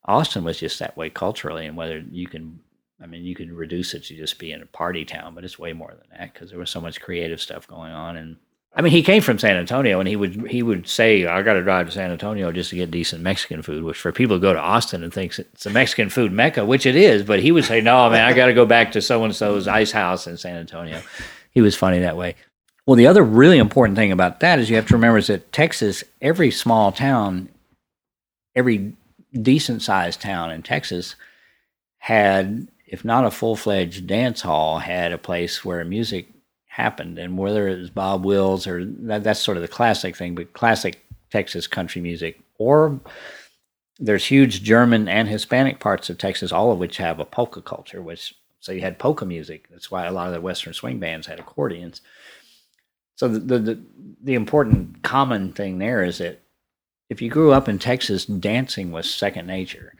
Austin 0.05 0.43
was 0.43 0.59
just 0.59 0.79
that 0.79 0.97
way 0.97 1.09
culturally, 1.09 1.65
and 1.65 1.77
whether 1.77 1.99
you 2.11 2.27
can, 2.27 2.59
I 3.01 3.05
mean, 3.05 3.23
you 3.23 3.35
can 3.35 3.55
reduce 3.55 3.93
it 3.93 4.03
to 4.05 4.15
just 4.15 4.39
being 4.39 4.61
a 4.61 4.65
party 4.65 5.05
town, 5.05 5.35
but 5.35 5.43
it's 5.43 5.59
way 5.59 5.73
more 5.73 5.93
than 5.97 6.17
that 6.17 6.33
because 6.33 6.49
there 6.49 6.59
was 6.59 6.69
so 6.69 6.81
much 6.81 7.01
creative 7.01 7.41
stuff 7.41 7.67
going 7.67 7.91
on. 7.91 8.17
And 8.17 8.37
I 8.73 8.81
mean, 8.81 8.91
he 8.91 9.03
came 9.03 9.21
from 9.21 9.39
San 9.39 9.57
Antonio, 9.57 9.99
and 9.99 10.07
he 10.07 10.15
would 10.15 10.47
he 10.49 10.63
would 10.63 10.87
say, 10.87 11.25
"I 11.25 11.41
got 11.41 11.53
to 11.53 11.63
drive 11.63 11.87
to 11.87 11.91
San 11.91 12.11
Antonio 12.11 12.51
just 12.51 12.69
to 12.69 12.75
get 12.75 12.91
decent 12.91 13.21
Mexican 13.21 13.61
food." 13.61 13.83
Which 13.83 13.97
for 13.97 14.11
people 14.11 14.37
who 14.37 14.41
go 14.41 14.53
to 14.53 14.59
Austin 14.59 15.03
and 15.03 15.13
thinks 15.13 15.37
it's 15.37 15.65
a 15.65 15.71
Mexican 15.71 16.09
food 16.09 16.31
mecca, 16.31 16.65
which 16.65 16.85
it 16.85 16.95
is, 16.95 17.23
but 17.23 17.41
he 17.41 17.51
would 17.51 17.65
say, 17.65 17.81
"No, 17.81 18.09
man, 18.09 18.25
I 18.25 18.33
got 18.33 18.45
to 18.45 18.53
go 18.53 18.65
back 18.65 18.91
to 18.93 19.01
so 19.01 19.23
and 19.23 19.35
so's 19.35 19.67
ice 19.67 19.91
house 19.91 20.27
in 20.27 20.37
San 20.37 20.57
Antonio." 20.57 21.01
He 21.51 21.61
was 21.61 21.75
funny 21.75 21.99
that 21.99 22.15
way. 22.15 22.35
Well, 22.89 22.95
the 22.95 23.05
other 23.05 23.23
really 23.23 23.59
important 23.59 23.95
thing 23.95 24.11
about 24.11 24.39
that 24.39 24.57
is 24.57 24.67
you 24.67 24.75
have 24.75 24.87
to 24.87 24.95
remember 24.95 25.19
is 25.19 25.27
that 25.27 25.51
Texas, 25.51 26.03
every 26.23 26.49
small 26.49 26.91
town, 26.91 27.49
every 28.55 28.93
decent 29.31 29.83
sized 29.83 30.21
town 30.21 30.49
in 30.49 30.63
Texas 30.63 31.15
had, 31.99 32.67
if 32.87 33.05
not 33.05 33.25
a 33.25 33.29
full 33.29 33.55
fledged 33.55 34.07
dance 34.07 34.41
hall, 34.41 34.79
had 34.79 35.11
a 35.11 35.19
place 35.19 35.63
where 35.63 35.85
music 35.85 36.29
happened. 36.65 37.19
And 37.19 37.37
whether 37.37 37.67
it 37.67 37.77
was 37.77 37.91
Bob 37.91 38.25
Wills 38.25 38.65
or 38.65 38.83
that, 38.83 39.23
that's 39.23 39.39
sort 39.39 39.57
of 39.57 39.61
the 39.61 39.67
classic 39.67 40.15
thing, 40.17 40.33
but 40.33 40.53
classic 40.53 41.05
Texas 41.29 41.67
country 41.67 42.01
music, 42.01 42.39
or 42.57 42.99
there's 43.99 44.25
huge 44.25 44.63
German 44.63 45.07
and 45.07 45.27
Hispanic 45.27 45.79
parts 45.79 46.09
of 46.09 46.17
Texas, 46.17 46.51
all 46.51 46.71
of 46.71 46.79
which 46.79 46.97
have 46.97 47.19
a 47.19 47.25
polka 47.25 47.61
culture, 47.61 48.01
which 48.01 48.33
so 48.59 48.71
you 48.71 48.81
had 48.81 48.97
polka 48.97 49.27
music. 49.27 49.67
That's 49.69 49.91
why 49.91 50.05
a 50.05 50.11
lot 50.11 50.25
of 50.25 50.33
the 50.33 50.41
Western 50.41 50.73
swing 50.73 50.99
bands 50.99 51.27
had 51.27 51.39
accordions. 51.39 52.01
So 53.19 53.27
the, 53.27 53.59
the, 53.59 53.79
the 54.23 54.35
important 54.35 55.03
common 55.03 55.51
thing 55.51 55.77
there 55.77 56.05
is 56.05 56.19
that 56.19 56.41
if 57.09 57.21
you 57.21 57.29
grew 57.29 57.51
up 57.51 57.67
in 57.67 57.77
Texas, 57.77 58.23
dancing 58.23 58.93
was 58.93 59.13
second 59.13 59.45
nature. 59.45 59.93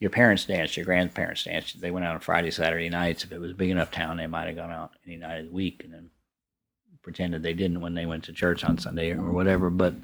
Your 0.00 0.10
parents 0.10 0.46
danced, 0.46 0.76
your 0.76 0.84
grandparents 0.84 1.44
danced. 1.44 1.80
They 1.80 1.92
went 1.92 2.04
out 2.04 2.14
on 2.14 2.20
Friday, 2.20 2.50
Saturday 2.50 2.88
nights. 2.88 3.22
If 3.22 3.30
it 3.30 3.38
was 3.38 3.52
a 3.52 3.54
big 3.54 3.70
enough 3.70 3.92
town, 3.92 4.16
they 4.16 4.26
might 4.26 4.48
have 4.48 4.56
gone 4.56 4.72
out 4.72 4.90
any 5.06 5.14
night 5.14 5.38
of 5.38 5.46
the 5.46 5.52
week 5.52 5.82
and 5.84 5.94
then 5.94 6.10
pretended 7.02 7.44
they 7.44 7.52
didn't 7.52 7.82
when 7.82 7.94
they 7.94 8.04
went 8.04 8.24
to 8.24 8.32
church 8.32 8.64
on 8.64 8.78
Sunday 8.78 9.12
or 9.12 9.30
whatever. 9.30 9.70
But 9.70 9.94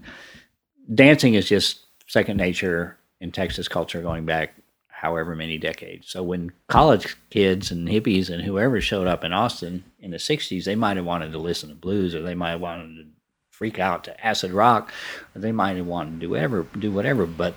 dancing 0.94 1.34
is 1.34 1.48
just 1.48 1.80
second 2.06 2.36
nature 2.36 2.96
in 3.20 3.32
Texas 3.32 3.66
culture 3.66 4.02
going 4.02 4.24
back 4.24 4.54
however 4.96 5.36
many 5.36 5.58
decades. 5.58 6.08
So 6.08 6.22
when 6.22 6.52
college 6.68 7.16
kids 7.28 7.70
and 7.70 7.86
hippies 7.86 8.30
and 8.30 8.42
whoever 8.42 8.80
showed 8.80 9.06
up 9.06 9.24
in 9.24 9.32
Austin 9.32 9.84
in 10.00 10.10
the 10.10 10.16
60s, 10.16 10.64
they 10.64 10.74
might 10.74 10.96
have 10.96 11.04
wanted 11.04 11.32
to 11.32 11.38
listen 11.38 11.68
to 11.68 11.74
blues 11.74 12.14
or 12.14 12.22
they 12.22 12.34
might 12.34 12.52
have 12.52 12.62
wanted 12.62 12.96
to 12.96 13.04
freak 13.50 13.78
out 13.78 14.04
to 14.04 14.26
acid 14.26 14.52
rock 14.52 14.90
or 15.34 15.42
they 15.42 15.52
might 15.52 15.76
have 15.76 15.86
wanted 15.86 16.12
to 16.12 16.18
do 16.18 16.30
whatever, 16.30 16.62
do 16.78 16.90
whatever, 16.90 17.26
but 17.26 17.54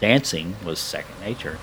dancing 0.00 0.54
was 0.62 0.78
second 0.78 1.18
nature. 1.20 1.58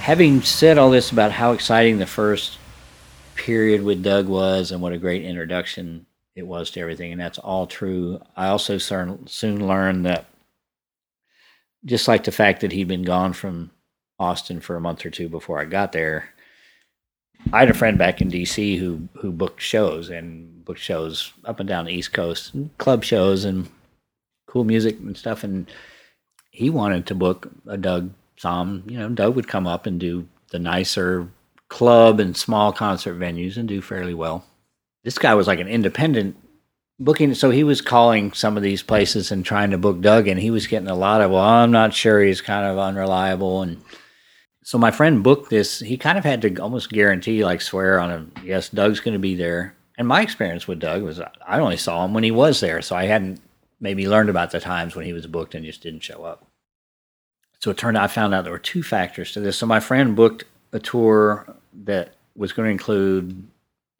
Having 0.00 0.42
said 0.42 0.78
all 0.78 0.90
this 0.90 1.12
about 1.12 1.32
how 1.32 1.52
exciting 1.52 1.98
the 1.98 2.06
first 2.06 2.56
period 3.34 3.82
with 3.82 4.02
Doug 4.02 4.28
was 4.28 4.72
and 4.72 4.80
what 4.80 4.94
a 4.94 4.98
great 4.98 5.24
introduction 5.24 6.06
it 6.36 6.46
was 6.46 6.70
to 6.70 6.80
everything, 6.80 7.12
and 7.12 7.20
that's 7.20 7.38
all 7.38 7.66
true. 7.66 8.20
I 8.36 8.48
also 8.48 8.78
soon 8.78 9.66
learned 9.66 10.06
that 10.06 10.26
just 11.84 12.08
like 12.08 12.24
the 12.24 12.32
fact 12.32 12.60
that 12.60 12.72
he'd 12.72 12.88
been 12.88 13.02
gone 13.02 13.32
from 13.32 13.70
Austin 14.18 14.60
for 14.60 14.76
a 14.76 14.80
month 14.80 15.04
or 15.04 15.10
two 15.10 15.28
before 15.28 15.60
I 15.60 15.64
got 15.64 15.92
there, 15.92 16.28
I 17.52 17.60
had 17.60 17.70
a 17.70 17.74
friend 17.74 17.98
back 17.98 18.20
in 18.20 18.30
DC 18.30 18.78
who 18.78 19.08
who 19.14 19.32
booked 19.32 19.60
shows 19.60 20.10
and 20.10 20.64
booked 20.64 20.80
shows 20.80 21.32
up 21.44 21.58
and 21.58 21.68
down 21.68 21.86
the 21.86 21.92
East 21.92 22.12
Coast, 22.12 22.52
club 22.78 23.02
shows 23.02 23.44
and 23.44 23.68
cool 24.46 24.64
music 24.64 24.98
and 24.98 25.16
stuff. 25.16 25.42
And 25.42 25.70
he 26.50 26.70
wanted 26.70 27.06
to 27.06 27.14
book 27.14 27.50
a 27.66 27.76
Doug 27.76 28.10
Sahm. 28.38 28.88
You 28.90 28.98
know, 28.98 29.08
Doug 29.08 29.36
would 29.36 29.48
come 29.48 29.66
up 29.66 29.86
and 29.86 29.98
do 29.98 30.28
the 30.50 30.58
nicer 30.58 31.28
club 31.68 32.20
and 32.20 32.36
small 32.36 32.72
concert 32.72 33.18
venues 33.18 33.56
and 33.56 33.68
do 33.68 33.80
fairly 33.80 34.14
well 34.14 34.44
this 35.04 35.18
guy 35.18 35.34
was 35.34 35.46
like 35.46 35.60
an 35.60 35.68
independent 35.68 36.36
booking. 36.98 37.34
So 37.34 37.50
he 37.50 37.64
was 37.64 37.80
calling 37.80 38.32
some 38.32 38.56
of 38.56 38.62
these 38.62 38.82
places 38.82 39.32
and 39.32 39.44
trying 39.44 39.70
to 39.70 39.78
book 39.78 40.00
Doug, 40.00 40.28
and 40.28 40.38
he 40.38 40.50
was 40.50 40.66
getting 40.66 40.88
a 40.88 40.94
lot 40.94 41.20
of, 41.20 41.30
well, 41.30 41.42
I'm 41.42 41.70
not 41.70 41.94
sure. 41.94 42.22
He's 42.22 42.40
kind 42.40 42.66
of 42.66 42.78
unreliable. 42.78 43.62
And 43.62 43.82
so 44.62 44.78
my 44.78 44.90
friend 44.90 45.22
booked 45.22 45.50
this. 45.50 45.80
He 45.80 45.96
kind 45.96 46.18
of 46.18 46.24
had 46.24 46.42
to 46.42 46.56
almost 46.58 46.90
guarantee, 46.90 47.44
like 47.44 47.60
swear 47.60 47.98
on 47.98 48.10
him, 48.10 48.32
yes, 48.44 48.68
Doug's 48.68 49.00
going 49.00 49.14
to 49.14 49.18
be 49.18 49.34
there. 49.34 49.74
And 49.96 50.06
my 50.06 50.22
experience 50.22 50.66
with 50.66 50.80
Doug 50.80 51.02
was 51.02 51.20
I 51.46 51.58
only 51.58 51.76
saw 51.76 52.04
him 52.04 52.14
when 52.14 52.24
he 52.24 52.30
was 52.30 52.60
there. 52.60 52.80
So 52.80 52.96
I 52.96 53.04
hadn't 53.04 53.40
maybe 53.80 54.08
learned 54.08 54.30
about 54.30 54.50
the 54.50 54.60
times 54.60 54.94
when 54.94 55.06
he 55.06 55.12
was 55.12 55.26
booked 55.26 55.54
and 55.54 55.64
just 55.64 55.82
didn't 55.82 56.02
show 56.02 56.24
up. 56.24 56.46
So 57.58 57.70
it 57.70 57.76
turned 57.76 57.96
out 57.96 58.04
I 58.04 58.06
found 58.06 58.34
out 58.34 58.44
there 58.44 58.52
were 58.52 58.58
two 58.58 58.82
factors 58.82 59.32
to 59.32 59.40
this. 59.40 59.58
So 59.58 59.66
my 59.66 59.80
friend 59.80 60.16
booked 60.16 60.44
a 60.72 60.78
tour 60.78 61.46
that 61.84 62.14
was 62.34 62.52
going 62.52 62.66
to 62.66 62.72
include 62.72 63.46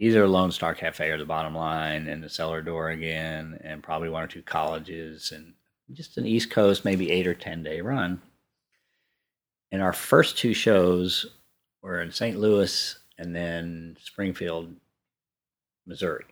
either 0.00 0.26
Lone 0.26 0.50
Star 0.50 0.74
Cafe 0.74 1.10
or 1.10 1.18
the 1.18 1.26
Bottom 1.26 1.54
Line 1.54 2.08
and 2.08 2.22
the 2.22 2.28
Cellar 2.28 2.62
Door 2.62 2.88
again, 2.90 3.60
and 3.62 3.82
probably 3.82 4.08
one 4.08 4.22
or 4.22 4.26
two 4.26 4.42
colleges 4.42 5.30
and 5.30 5.52
just 5.92 6.16
an 6.16 6.26
East 6.26 6.50
Coast, 6.50 6.84
maybe 6.84 7.10
eight 7.10 7.26
or 7.26 7.34
10 7.34 7.62
day 7.62 7.80
run. 7.80 8.20
And 9.70 9.82
our 9.82 9.92
first 9.92 10.38
two 10.38 10.54
shows 10.54 11.26
were 11.82 12.00
in 12.00 12.10
St. 12.10 12.38
Louis 12.38 12.98
and 13.18 13.36
then 13.36 13.96
Springfield, 14.00 14.74
Missouri. 15.86 16.24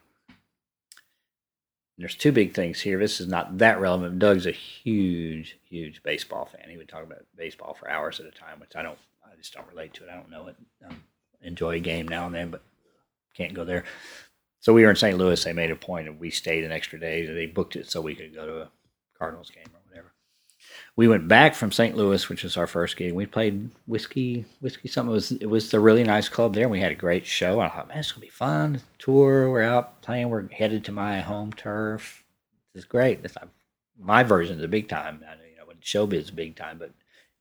There's 1.99 2.15
two 2.15 2.33
big 2.33 2.55
things 2.55 2.81
here. 2.81 2.99
This 2.99 3.21
is 3.21 3.27
not 3.27 3.59
that 3.59 3.81
relevant. 3.81 4.19
Doug's 4.19 4.47
a 4.47 4.53
huge, 4.53 5.59
huge 5.69 6.03
baseball 6.03 6.47
fan. 6.47 6.71
He 6.71 6.77
would 6.77 6.89
talk 6.89 7.03
about 7.03 7.27
baseball 7.37 7.75
for 7.75 7.91
hours 7.91 8.21
at 8.21 8.27
a 8.27 8.31
time, 8.31 8.61
which 8.61 8.77
I 8.77 8.83
don't, 8.83 8.99
I 9.25 9.37
just 9.37 9.53
don't 9.53 9.69
relate 9.69 9.93
to 9.95 10.05
it. 10.05 10.11
I 10.11 10.15
don't 10.15 10.31
know 10.31 10.47
it. 10.47 10.57
I 10.89 10.95
enjoy 11.43 11.75
a 11.75 11.81
game 11.81 12.07
now 12.07 12.27
and 12.27 12.35
then, 12.35 12.51
but 12.51 12.63
can't 13.35 13.55
go 13.55 13.64
there. 13.64 13.85
So 14.61 14.73
we 14.75 14.83
were 14.83 14.91
in 14.91 14.97
St. 14.97 15.17
Louis. 15.17 15.43
They 15.43 15.53
made 15.53 15.71
a 15.71 15.77
point, 15.77 16.09
and 16.09 16.19
we 16.19 16.31
stayed 16.31 16.64
an 16.64 16.73
extra 16.73 16.99
day. 16.99 17.25
They 17.27 17.47
booked 17.47 17.77
it 17.77 17.91
so 17.91 18.01
we 18.01 18.14
could 18.14 18.35
go 18.35 18.47
to 18.47 18.62
a 18.62 18.71
Cardinals 19.17 19.51
game 19.51 19.67
or 19.73 19.81
whatever. 19.88 20.12
We 20.97 21.09
went 21.09 21.29
back 21.29 21.55
from 21.55 21.71
St. 21.71 21.97
Louis, 21.97 22.29
which 22.29 22.43
was 22.43 22.57
our 22.57 22.67
first 22.67 22.97
gig. 22.97 23.12
We 23.12 23.27
played 23.27 23.71
whiskey, 23.87 24.45
whiskey 24.61 24.88
something. 24.88 25.12
It 25.12 25.14
was 25.14 25.33
it 25.33 25.47
was 25.47 25.73
a 25.73 25.81
really 25.81 26.05
nice 26.05 26.29
club 26.29 26.55
there. 26.55 26.69
We 26.69 26.81
had 26.81 26.93
a 26.93 26.97
great 26.97 27.25
show. 27.25 27.61
I 27.61 27.69
thought, 27.69 27.88
man, 27.88 27.99
it's 27.99 28.12
gonna 28.12 28.21
be 28.21 28.29
fun. 28.29 28.81
Tour. 28.99 29.51
We're 29.51 29.62
out 29.62 30.03
playing. 30.03 30.29
We're 30.29 30.49
headed 30.49 30.85
to 30.87 30.93
my 30.93 31.21
home 31.21 31.53
turf. 31.53 32.25
This 32.75 32.83
is 32.83 32.88
great. 32.88 33.21
It's 33.23 33.37
my 33.99 34.25
version 34.25 34.57
of 34.57 34.61
the 34.61 34.69
big 34.69 34.88
time. 34.88 35.25
I, 35.27 35.35
you 35.49 35.57
know, 35.57 35.67
when 35.67 35.77
showbiz 35.77 36.35
big 36.35 36.57
time, 36.57 36.79
but 36.79 36.88
it 36.88 36.95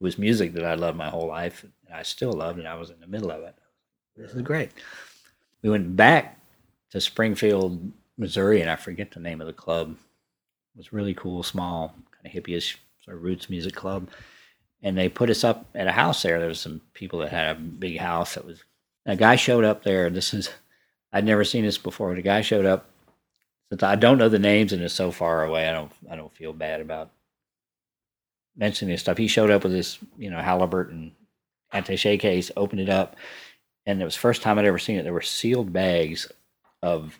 was 0.03 0.19
music 0.19 0.53
that 0.53 0.65
I 0.65 0.75
loved 0.75 0.97
my 0.97 1.09
whole 1.09 1.27
life, 1.27 1.63
and 1.63 1.73
I 1.93 2.03
still 2.03 2.31
loved, 2.31 2.59
and 2.59 2.67
I 2.67 2.75
was 2.75 2.91
in 2.91 2.99
the 2.99 3.07
middle 3.07 3.31
of 3.31 3.41
it. 3.41 3.55
This 4.15 4.33
is 4.33 4.41
great 4.43 4.71
we 5.61 5.69
went 5.69 5.95
back 5.95 6.39
to 6.91 7.01
Springfield, 7.01 7.91
Missouri, 8.17 8.61
and 8.61 8.69
I 8.69 8.75
forget 8.75 9.11
the 9.11 9.19
name 9.19 9.41
of 9.41 9.47
the 9.47 9.53
club. 9.53 9.91
It 10.75 10.77
was 10.77 10.93
really 10.93 11.13
cool, 11.13 11.43
small, 11.43 11.95
kind 12.11 12.25
of 12.25 12.31
hippie-ish 12.31 12.77
sort 13.03 13.17
of 13.17 13.23
roots 13.23 13.49
music 13.49 13.75
club. 13.75 14.09
And 14.83 14.97
they 14.97 15.09
put 15.09 15.29
us 15.29 15.43
up 15.43 15.65
at 15.73 15.87
a 15.87 15.91
house 15.91 16.21
there. 16.21 16.39
There 16.39 16.47
was 16.47 16.59
some 16.59 16.81
people 16.93 17.19
that 17.19 17.31
had 17.31 17.55
a 17.55 17.59
big 17.59 17.97
house 17.97 18.35
that 18.35 18.45
was. 18.45 18.63
A 19.05 19.15
guy 19.15 19.35
showed 19.35 19.63
up 19.63 19.83
there. 19.83 20.09
This 20.17 20.33
is, 20.33 20.49
I'd 21.11 21.25
never 21.25 21.43
seen 21.43 21.63
this 21.63 21.77
before. 21.77 22.13
The 22.13 22.21
guy 22.21 22.41
showed 22.41 22.65
up. 22.65 22.89
Since 23.69 23.83
I 23.83 23.95
don't 23.95 24.17
know 24.17 24.29
the 24.29 24.39
names 24.39 24.71
and 24.71 24.81
it's 24.81 24.93
so 24.93 25.11
far 25.11 25.43
away, 25.43 25.67
I 25.67 25.73
don't, 25.73 25.91
I 26.09 26.15
don't 26.15 26.33
feel 26.33 26.53
bad 26.53 26.79
about 26.79 27.11
mentioning 28.55 28.93
this 28.93 29.01
stuff. 29.01 29.17
He 29.17 29.27
showed 29.27 29.51
up 29.51 29.63
with 29.63 29.73
this, 29.73 29.99
you 30.17 30.29
know, 30.29 30.39
Halliburton 30.39 31.13
attaché 31.73 32.19
case, 32.19 32.51
opened 32.55 32.81
it 32.81 32.89
up, 32.89 33.15
and 33.87 34.01
it 34.01 34.05
was 34.05 34.15
the 34.15 34.19
first 34.19 34.41
time 34.41 34.59
I'd 34.59 34.65
ever 34.65 34.77
seen 34.77 34.99
it. 34.99 35.03
There 35.03 35.13
were 35.13 35.21
sealed 35.21 35.71
bags 35.71 36.29
of 36.83 37.17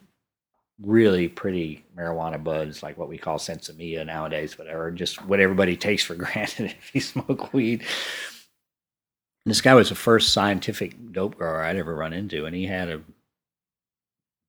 really 0.82 1.30
pretty 1.30 1.86
marijuana 1.98 2.44
buds, 2.44 2.84
like 2.84 2.98
what 2.98 3.08
we 3.08 3.18
call 3.18 3.38
sinsemilla 3.38 4.06
nowadays, 4.06 4.58
whatever, 4.58 4.92
just 4.92 5.26
what 5.26 5.40
everybody 5.40 5.78
takes 5.78 6.04
for 6.04 6.16
granted 6.16 6.76
if 6.78 6.94
you 6.94 7.00
smoke 7.00 7.54
weed. 7.54 7.80
And 7.80 9.52
this 9.52 9.62
guy 9.62 9.74
was 9.74 9.90
the 9.90 9.96
first 9.96 10.34
scientific 10.34 11.14
dope 11.14 11.38
grower 11.38 11.64
I'd 11.64 11.78
ever 11.78 11.96
run 11.96 12.12
into, 12.12 12.46
and 12.46 12.54
he 12.54 12.66
had 12.66 12.90
a 12.90 13.02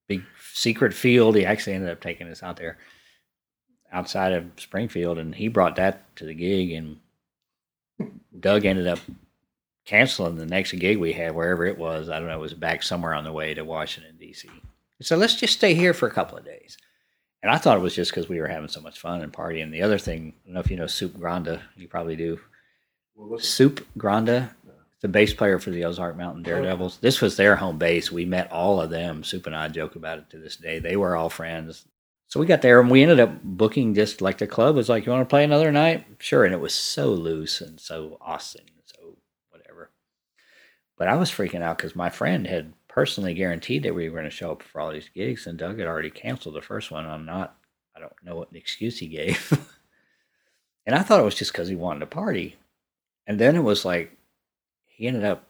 big 0.08 0.24
secret 0.52 0.92
field. 0.92 1.36
He 1.36 1.46
actually 1.46 1.74
ended 1.74 1.90
up 1.90 2.00
taking 2.00 2.28
us 2.28 2.42
out 2.42 2.56
there 2.56 2.78
outside 3.92 4.32
of 4.32 4.50
Springfield, 4.56 5.18
and 5.18 5.36
he 5.36 5.46
brought 5.46 5.76
that 5.76 6.14
to 6.16 6.24
the 6.24 6.34
gig, 6.34 6.72
and 6.72 6.98
Doug 8.40 8.64
ended 8.64 8.88
up 8.88 8.98
canceling 9.88 10.36
the 10.36 10.44
next 10.44 10.72
gig 10.72 10.98
we 10.98 11.14
had, 11.14 11.34
wherever 11.34 11.64
it 11.64 11.78
was. 11.78 12.10
I 12.10 12.18
don't 12.18 12.28
know, 12.28 12.36
it 12.36 12.42
was 12.42 12.52
back 12.52 12.82
somewhere 12.82 13.14
on 13.14 13.24
the 13.24 13.32
way 13.32 13.54
to 13.54 13.64
Washington, 13.64 14.16
D.C. 14.20 14.48
So 15.00 15.16
let's 15.16 15.34
just 15.34 15.54
stay 15.54 15.72
here 15.72 15.94
for 15.94 16.06
a 16.06 16.12
couple 16.12 16.36
of 16.36 16.44
days. 16.44 16.76
And 17.42 17.50
I 17.50 17.56
thought 17.56 17.78
it 17.78 17.82
was 17.82 17.94
just 17.94 18.10
because 18.10 18.28
we 18.28 18.38
were 18.38 18.48
having 18.48 18.68
so 18.68 18.82
much 18.82 19.00
fun 19.00 19.22
and 19.22 19.32
partying. 19.32 19.70
The 19.70 19.80
other 19.80 19.96
thing, 19.96 20.34
I 20.42 20.46
don't 20.46 20.54
know 20.54 20.60
if 20.60 20.70
you 20.70 20.76
know 20.76 20.86
Supe 20.86 21.16
Granda. 21.16 21.62
You 21.74 21.88
probably 21.88 22.16
do. 22.16 22.38
Supe 23.38 23.80
Granda, 23.96 24.50
the 25.00 25.08
bass 25.08 25.32
player 25.32 25.58
for 25.58 25.70
the 25.70 25.84
Ozark 25.84 26.18
Mountain 26.18 26.42
Daredevils. 26.42 26.98
This 26.98 27.22
was 27.22 27.36
their 27.36 27.56
home 27.56 27.78
base. 27.78 28.12
We 28.12 28.26
met 28.26 28.52
all 28.52 28.82
of 28.82 28.90
them. 28.90 29.24
Supe 29.24 29.46
and 29.46 29.56
I 29.56 29.68
joke 29.68 29.96
about 29.96 30.18
it 30.18 30.28
to 30.30 30.38
this 30.38 30.56
day. 30.56 30.80
They 30.80 30.96
were 30.96 31.16
all 31.16 31.30
friends. 31.30 31.86
So 32.26 32.38
we 32.38 32.46
got 32.46 32.60
there 32.60 32.78
and 32.78 32.90
we 32.90 33.02
ended 33.02 33.20
up 33.20 33.42
booking 33.42 33.94
just 33.94 34.20
like 34.20 34.36
the 34.36 34.46
club 34.46 34.76
was 34.76 34.90
like, 34.90 35.06
You 35.06 35.12
want 35.12 35.26
to 35.26 35.32
play 35.32 35.44
another 35.44 35.72
night? 35.72 36.04
Sure. 36.18 36.44
And 36.44 36.52
it 36.52 36.60
was 36.60 36.74
so 36.74 37.08
loose 37.08 37.62
and 37.62 37.80
so 37.80 38.18
Austin 38.20 38.66
but 40.98 41.08
I 41.08 41.14
was 41.16 41.30
freaking 41.30 41.62
out 41.62 41.78
because 41.78 41.96
my 41.96 42.10
friend 42.10 42.46
had 42.46 42.72
personally 42.88 43.32
guaranteed 43.32 43.84
that 43.84 43.94
we 43.94 44.08
were 44.08 44.18
going 44.18 44.28
to 44.28 44.36
show 44.36 44.50
up 44.50 44.62
for 44.62 44.80
all 44.80 44.92
these 44.92 45.08
gigs, 45.14 45.46
and 45.46 45.56
Doug 45.56 45.78
had 45.78 45.86
already 45.86 46.10
canceled 46.10 46.56
the 46.56 46.60
first 46.60 46.90
one. 46.90 47.06
I'm 47.06 47.24
not, 47.24 47.56
I 47.96 48.00
don't 48.00 48.12
know 48.24 48.34
what 48.34 48.52
the 48.52 48.58
excuse 48.58 48.98
he 48.98 49.06
gave. 49.06 49.52
and 50.86 50.96
I 50.96 51.02
thought 51.02 51.20
it 51.20 51.24
was 51.24 51.36
just 51.36 51.52
because 51.52 51.68
he 51.68 51.76
wanted 51.76 52.00
to 52.00 52.06
party. 52.06 52.56
And 53.28 53.38
then 53.38 53.54
it 53.54 53.62
was 53.62 53.84
like, 53.84 54.10
he 54.86 55.06
ended 55.06 55.24
up 55.24 55.44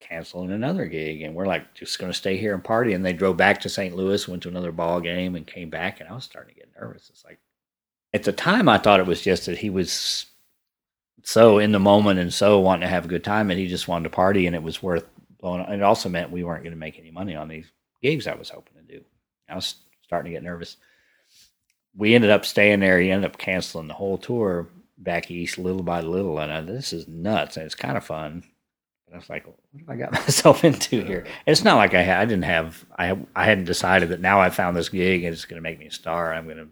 canceling 0.00 0.50
another 0.50 0.86
gig, 0.86 1.22
and 1.22 1.36
we're 1.36 1.46
like, 1.46 1.72
just 1.74 2.00
going 2.00 2.10
to 2.10 2.18
stay 2.18 2.36
here 2.36 2.52
and 2.52 2.64
party. 2.64 2.92
And 2.92 3.04
they 3.04 3.12
drove 3.12 3.36
back 3.36 3.60
to 3.60 3.68
St. 3.68 3.94
Louis, 3.94 4.26
went 4.26 4.42
to 4.42 4.48
another 4.48 4.72
ball 4.72 5.00
game, 5.00 5.36
and 5.36 5.46
came 5.46 5.70
back. 5.70 6.00
And 6.00 6.08
I 6.08 6.14
was 6.14 6.24
starting 6.24 6.52
to 6.52 6.60
get 6.60 6.72
nervous. 6.80 7.08
It's 7.10 7.24
like, 7.24 7.38
at 8.12 8.24
the 8.24 8.32
time, 8.32 8.68
I 8.68 8.78
thought 8.78 9.00
it 9.00 9.06
was 9.06 9.22
just 9.22 9.46
that 9.46 9.58
he 9.58 9.70
was 9.70 10.26
so 11.24 11.58
in 11.58 11.72
the 11.72 11.80
moment 11.80 12.20
and 12.20 12.32
so 12.32 12.60
wanting 12.60 12.82
to 12.82 12.88
have 12.88 13.06
a 13.06 13.08
good 13.08 13.24
time 13.24 13.50
and 13.50 13.58
he 13.58 13.66
just 13.66 13.88
wanted 13.88 14.04
to 14.04 14.10
party 14.10 14.46
and 14.46 14.54
it 14.54 14.62
was 14.62 14.82
worth 14.82 15.04
blowing 15.40 15.62
it 15.62 15.82
also 15.82 16.08
meant 16.08 16.30
we 16.30 16.44
weren't 16.44 16.62
going 16.62 16.72
to 16.72 16.78
make 16.78 16.98
any 16.98 17.10
money 17.10 17.34
on 17.34 17.48
these 17.48 17.66
gigs 18.04 18.26
I 18.26 18.34
was 18.34 18.50
hoping 18.50 18.74
to 18.74 18.98
do. 18.98 19.04
I 19.48 19.54
was 19.54 19.76
starting 20.02 20.30
to 20.30 20.36
get 20.36 20.44
nervous. 20.44 20.76
We 21.96 22.14
ended 22.14 22.30
up 22.30 22.44
staying 22.44 22.80
there. 22.80 23.00
He 23.00 23.10
ended 23.10 23.30
up 23.30 23.38
canceling 23.38 23.88
the 23.88 23.94
whole 23.94 24.18
tour 24.18 24.68
back 24.98 25.30
east 25.30 25.58
little 25.58 25.82
by 25.82 26.00
little. 26.00 26.38
And 26.38 26.52
I, 26.52 26.60
this 26.60 26.92
is 26.92 27.08
nuts. 27.08 27.56
And 27.56 27.64
it's 27.64 27.74
kind 27.74 27.96
of 27.96 28.04
fun. 28.04 28.44
I 29.12 29.16
was 29.16 29.30
like, 29.30 29.46
what 29.46 29.56
have 29.78 29.88
I 29.88 29.96
got 29.96 30.12
myself 30.26 30.64
into 30.64 31.02
here? 31.02 31.20
And 31.20 31.52
it's 31.52 31.64
not 31.64 31.76
like 31.76 31.94
I, 31.94 32.02
had, 32.02 32.18
I 32.18 32.24
didn't 32.26 32.44
have, 32.44 32.84
I, 32.98 33.16
I 33.34 33.44
hadn't 33.44 33.64
decided 33.64 34.10
that 34.10 34.20
now 34.20 34.40
I 34.40 34.50
found 34.50 34.76
this 34.76 34.88
gig 34.88 35.24
and 35.24 35.32
it's 35.32 35.44
going 35.44 35.58
to 35.58 35.62
make 35.62 35.78
me 35.78 35.86
a 35.86 35.92
star. 35.92 36.34
I'm 36.34 36.44
going 36.44 36.58
to 36.58 36.68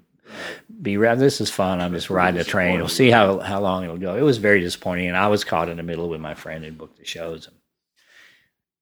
be 0.81 0.97
this 0.97 1.41
is 1.41 1.51
fun. 1.51 1.81
I'm 1.81 1.93
just 1.93 2.11
riding 2.11 2.41
a 2.41 2.45
train. 2.45 2.79
We'll 2.79 2.89
see 2.89 3.11
how 3.11 3.39
how 3.41 3.61
long 3.61 3.85
it'll 3.85 3.99
go. 3.99 4.17
It 4.17 4.23
was 4.23 4.39
very 4.39 4.61
disappointing, 4.61 5.09
and 5.09 5.17
I 5.17 5.29
was 5.29 5.45
caught 5.45 5.69
in 5.69 5.77
the 5.77 5.83
middle 5.83 6.09
with 6.09 6.21
my 6.21 6.35
friend 6.35 6.65
who 6.65 6.73
booked 6.73 6.99
the 6.99 7.05
shows. 7.05 7.49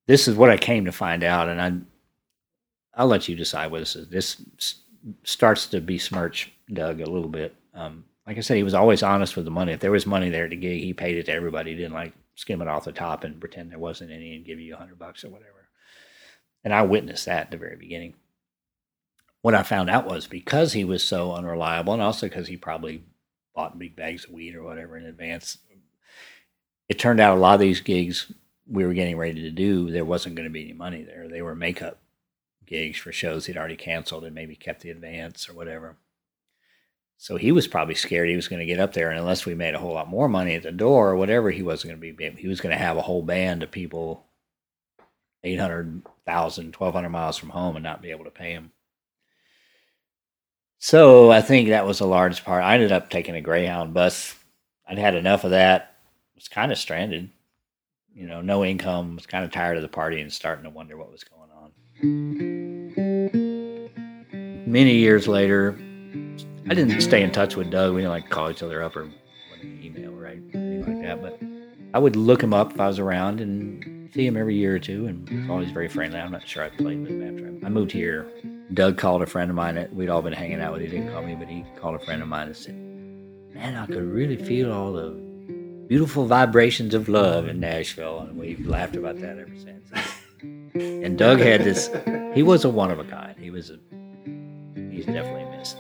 This 0.06 0.26
is 0.26 0.34
what 0.34 0.50
I 0.50 0.56
came 0.56 0.86
to 0.86 0.92
find 0.92 1.22
out, 1.22 1.48
and 1.48 1.60
I 1.60 1.72
I'll 2.94 3.06
let 3.06 3.28
you 3.28 3.36
decide 3.36 3.70
what 3.70 3.80
this 3.80 3.96
is. 3.96 4.08
This 4.08 4.42
starts 5.24 5.66
to 5.68 5.80
besmirch 5.80 6.52
Doug 6.72 7.00
a 7.00 7.10
little 7.10 7.28
bit. 7.28 7.54
Um, 7.74 8.04
like 8.26 8.36
I 8.36 8.40
said, 8.40 8.56
he 8.56 8.62
was 8.62 8.74
always 8.74 9.02
honest 9.02 9.36
with 9.36 9.44
the 9.44 9.50
money. 9.50 9.72
If 9.72 9.80
there 9.80 9.90
was 9.90 10.06
money 10.06 10.30
there 10.30 10.48
to 10.48 10.56
gig, 10.56 10.82
he 10.82 10.92
paid 10.92 11.16
it 11.16 11.26
to 11.26 11.32
everybody. 11.32 11.70
He 11.70 11.76
didn't 11.76 11.94
like 11.94 12.12
skim 12.34 12.62
it 12.62 12.68
off 12.68 12.84
the 12.84 12.92
top 12.92 13.24
and 13.24 13.40
pretend 13.40 13.70
there 13.70 13.78
wasn't 13.78 14.10
any 14.10 14.34
and 14.34 14.44
give 14.44 14.60
you 14.60 14.74
a 14.74 14.78
hundred 14.78 14.98
bucks 14.98 15.24
or 15.24 15.30
whatever. 15.30 15.68
And 16.64 16.74
I 16.74 16.82
witnessed 16.82 17.26
that 17.26 17.46
at 17.46 17.50
the 17.50 17.56
very 17.56 17.76
beginning. 17.76 18.14
What 19.42 19.54
I 19.54 19.62
found 19.62 19.88
out 19.88 20.06
was 20.06 20.26
because 20.26 20.72
he 20.72 20.84
was 20.84 21.02
so 21.02 21.32
unreliable, 21.32 21.92
and 21.94 22.02
also 22.02 22.26
because 22.26 22.48
he 22.48 22.56
probably 22.56 23.04
bought 23.54 23.78
big 23.78 23.96
bags 23.96 24.24
of 24.24 24.30
weed 24.30 24.54
or 24.54 24.62
whatever 24.62 24.96
in 24.96 25.06
advance, 25.06 25.58
it 26.88 26.98
turned 26.98 27.20
out 27.20 27.36
a 27.36 27.40
lot 27.40 27.54
of 27.54 27.60
these 27.60 27.80
gigs 27.80 28.32
we 28.70 28.86
were 28.86 28.94
getting 28.94 29.16
ready 29.16 29.42
to 29.42 29.50
do, 29.50 29.90
there 29.90 30.04
wasn't 30.04 30.36
going 30.36 30.48
to 30.48 30.52
be 30.52 30.62
any 30.62 30.72
money 30.72 31.02
there. 31.02 31.28
They 31.28 31.42
were 31.42 31.54
makeup 31.54 31.98
gigs 32.66 32.98
for 32.98 33.10
shows 33.10 33.46
he'd 33.46 33.56
already 33.56 33.76
canceled 33.76 34.24
and 34.24 34.34
maybe 34.34 34.54
kept 34.54 34.82
the 34.82 34.90
advance 34.90 35.48
or 35.48 35.54
whatever. 35.54 35.96
So 37.16 37.36
he 37.36 37.52
was 37.52 37.66
probably 37.66 37.96
scared 37.96 38.28
he 38.28 38.36
was 38.36 38.48
going 38.48 38.60
to 38.60 38.66
get 38.66 38.80
up 38.80 38.94
there, 38.94 39.10
and 39.10 39.18
unless 39.18 39.44
we 39.44 39.54
made 39.54 39.74
a 39.74 39.78
whole 39.78 39.92
lot 39.92 40.08
more 40.08 40.28
money 40.28 40.54
at 40.54 40.62
the 40.62 40.72
door 40.72 41.10
or 41.10 41.16
whatever, 41.16 41.50
he 41.50 41.62
wasn't 41.62 41.90
going 41.90 42.00
to 42.00 42.16
be. 42.16 42.40
He 42.40 42.48
was 42.48 42.60
going 42.60 42.72
to 42.74 42.82
have 42.82 42.96
a 42.96 43.02
whole 43.02 43.22
band 43.22 43.62
of 43.62 43.70
people, 43.70 44.24
800,000, 45.44 46.74
1,200 46.76 47.08
miles 47.10 47.36
from 47.36 47.50
home, 47.50 47.76
and 47.76 47.82
not 47.82 48.00
be 48.00 48.10
able 48.10 48.24
to 48.24 48.30
pay 48.30 48.52
him. 48.52 48.72
So 50.82 51.30
I 51.30 51.42
think 51.42 51.68
that 51.68 51.84
was 51.86 52.00
a 52.00 52.06
large 52.06 52.42
part. 52.42 52.64
I 52.64 52.72
ended 52.72 52.90
up 52.90 53.10
taking 53.10 53.34
a 53.36 53.42
Greyhound 53.42 53.92
bus. 53.92 54.34
I'd 54.88 54.96
had 54.96 55.14
enough 55.14 55.44
of 55.44 55.50
that. 55.50 55.94
Was 56.34 56.48
kind 56.48 56.72
of 56.72 56.78
stranded, 56.78 57.28
you 58.14 58.26
know, 58.26 58.40
no 58.40 58.64
income. 58.64 59.16
Was 59.16 59.26
kind 59.26 59.44
of 59.44 59.52
tired 59.52 59.76
of 59.76 59.82
the 59.82 59.88
party 59.88 60.22
and 60.22 60.32
starting 60.32 60.64
to 60.64 60.70
wonder 60.70 60.96
what 60.96 61.12
was 61.12 61.22
going 61.22 61.50
on. 61.50 61.70
Many 64.66 64.94
years 64.94 65.28
later, 65.28 65.78
I 66.70 66.72
didn't 66.72 66.98
stay 67.02 67.22
in 67.22 67.30
touch 67.30 67.56
with 67.56 67.70
Doug. 67.70 67.92
We 67.94 68.00
didn't 68.00 68.12
like 68.12 68.30
call 68.30 68.50
each 68.50 68.62
other 68.62 68.82
up 68.82 68.96
or 68.96 69.10
email 69.62 70.18
or 70.18 70.26
anything 70.28 70.80
like 70.86 71.02
that. 71.02 71.20
But 71.20 71.38
I 71.92 71.98
would 71.98 72.16
look 72.16 72.42
him 72.42 72.54
up 72.54 72.72
if 72.72 72.80
I 72.80 72.86
was 72.86 72.98
around 72.98 73.42
and 73.42 74.10
see 74.14 74.26
him 74.26 74.38
every 74.38 74.56
year 74.56 74.76
or 74.76 74.78
two, 74.78 75.08
and 75.08 75.50
always 75.50 75.72
very 75.72 75.88
friendly. 75.88 76.18
I'm 76.18 76.32
not 76.32 76.48
sure 76.48 76.64
I 76.64 76.70
played 76.70 77.02
with 77.02 77.10
him 77.10 77.22
after 77.22 77.66
I 77.66 77.68
moved 77.68 77.92
here. 77.92 78.32
Doug 78.72 78.98
called 78.98 79.22
a 79.22 79.26
friend 79.26 79.50
of 79.50 79.56
mine 79.56 79.74
that 79.74 79.92
we'd 79.94 80.08
all 80.08 80.22
been 80.22 80.32
hanging 80.32 80.60
out 80.60 80.72
with. 80.72 80.82
He 80.82 80.88
didn't 80.88 81.12
call 81.12 81.22
me, 81.22 81.34
but 81.34 81.48
he 81.48 81.64
called 81.80 81.96
a 81.96 82.04
friend 82.04 82.22
of 82.22 82.28
mine 82.28 82.46
and 82.48 82.56
said, 82.56 82.74
"Man, 83.54 83.74
I 83.76 83.86
could 83.86 84.04
really 84.04 84.36
feel 84.36 84.72
all 84.72 84.92
the 84.92 85.10
beautiful 85.88 86.26
vibrations 86.26 86.94
of 86.94 87.08
love 87.08 87.48
in 87.48 87.58
Nashville," 87.60 88.20
and 88.20 88.36
we've 88.38 88.64
laughed 88.66 88.94
about 88.96 89.18
that 89.20 89.38
ever 89.38 89.50
since. 89.56 89.90
and 90.74 91.18
Doug 91.18 91.40
had 91.40 91.64
this. 91.64 91.90
He 92.34 92.42
was 92.44 92.64
a 92.64 92.70
one 92.70 92.90
of 92.90 92.98
a 93.00 93.04
kind. 93.04 93.36
He 93.38 93.50
was 93.50 93.70
a. 93.70 93.78
He's 94.90 95.06
definitely 95.06 95.56
missed. 95.56 95.76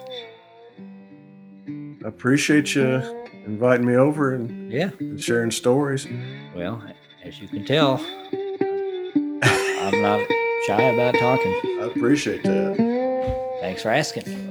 I 2.04 2.08
appreciate 2.08 2.74
you 2.74 3.02
inviting 3.46 3.86
me 3.86 3.94
over 3.94 4.34
and, 4.34 4.72
Yeah. 4.72 4.90
and 4.98 5.22
sharing 5.22 5.50
stories. 5.50 6.06
Well, 6.56 6.82
as 7.22 7.40
you 7.40 7.46
can 7.48 7.64
tell, 7.64 8.04
I'm 9.42 10.02
not 10.02 10.20
shy 10.66 10.82
about 10.82 11.14
talking. 11.14 11.52
I 11.80 11.86
appreciate 11.86 12.42
that. 12.44 13.58
Thanks 13.60 13.82
for 13.82 13.90
asking. 13.90 14.50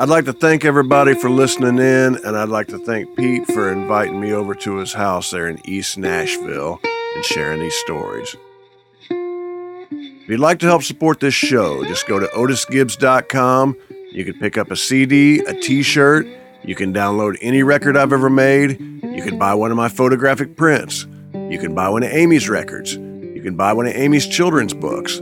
I'd 0.00 0.08
like 0.08 0.24
to 0.26 0.32
thank 0.32 0.64
everybody 0.64 1.14
for 1.14 1.30
listening 1.30 1.78
in, 1.78 2.16
and 2.24 2.36
I'd 2.36 2.48
like 2.48 2.66
to 2.68 2.78
thank 2.78 3.16
Pete 3.16 3.46
for 3.46 3.72
inviting 3.72 4.20
me 4.20 4.32
over 4.32 4.54
to 4.56 4.76
his 4.76 4.92
house 4.92 5.30
there 5.30 5.48
in 5.48 5.58
East 5.66 5.96
Nashville 5.96 6.80
and 7.14 7.24
sharing 7.24 7.60
these 7.60 7.76
stories. 7.76 8.36
If 9.08 10.28
you'd 10.28 10.40
like 10.40 10.58
to 10.58 10.66
help 10.66 10.82
support 10.82 11.20
this 11.20 11.32
show, 11.34 11.84
just 11.84 12.06
go 12.06 12.18
to 12.18 12.26
otisgibbs.com. 12.26 13.76
You 14.10 14.24
can 14.24 14.38
pick 14.38 14.58
up 14.58 14.70
a 14.70 14.76
CD, 14.76 15.38
a 15.40 15.54
t 15.54 15.82
shirt, 15.82 16.26
you 16.64 16.74
can 16.74 16.92
download 16.92 17.36
any 17.40 17.62
record 17.62 17.96
I've 17.96 18.12
ever 18.12 18.30
made, 18.30 18.80
you 18.80 19.22
can 19.22 19.38
buy 19.38 19.54
one 19.54 19.70
of 19.70 19.76
my 19.76 19.88
photographic 19.88 20.56
prints, 20.56 21.06
you 21.34 21.58
can 21.58 21.74
buy 21.74 21.88
one 21.88 22.02
of 22.02 22.10
Amy's 22.10 22.48
records, 22.48 22.94
you 22.94 23.40
can 23.42 23.56
buy 23.56 23.72
one 23.72 23.86
of 23.86 23.94
Amy's 23.94 24.26
children's 24.26 24.74
books. 24.74 25.20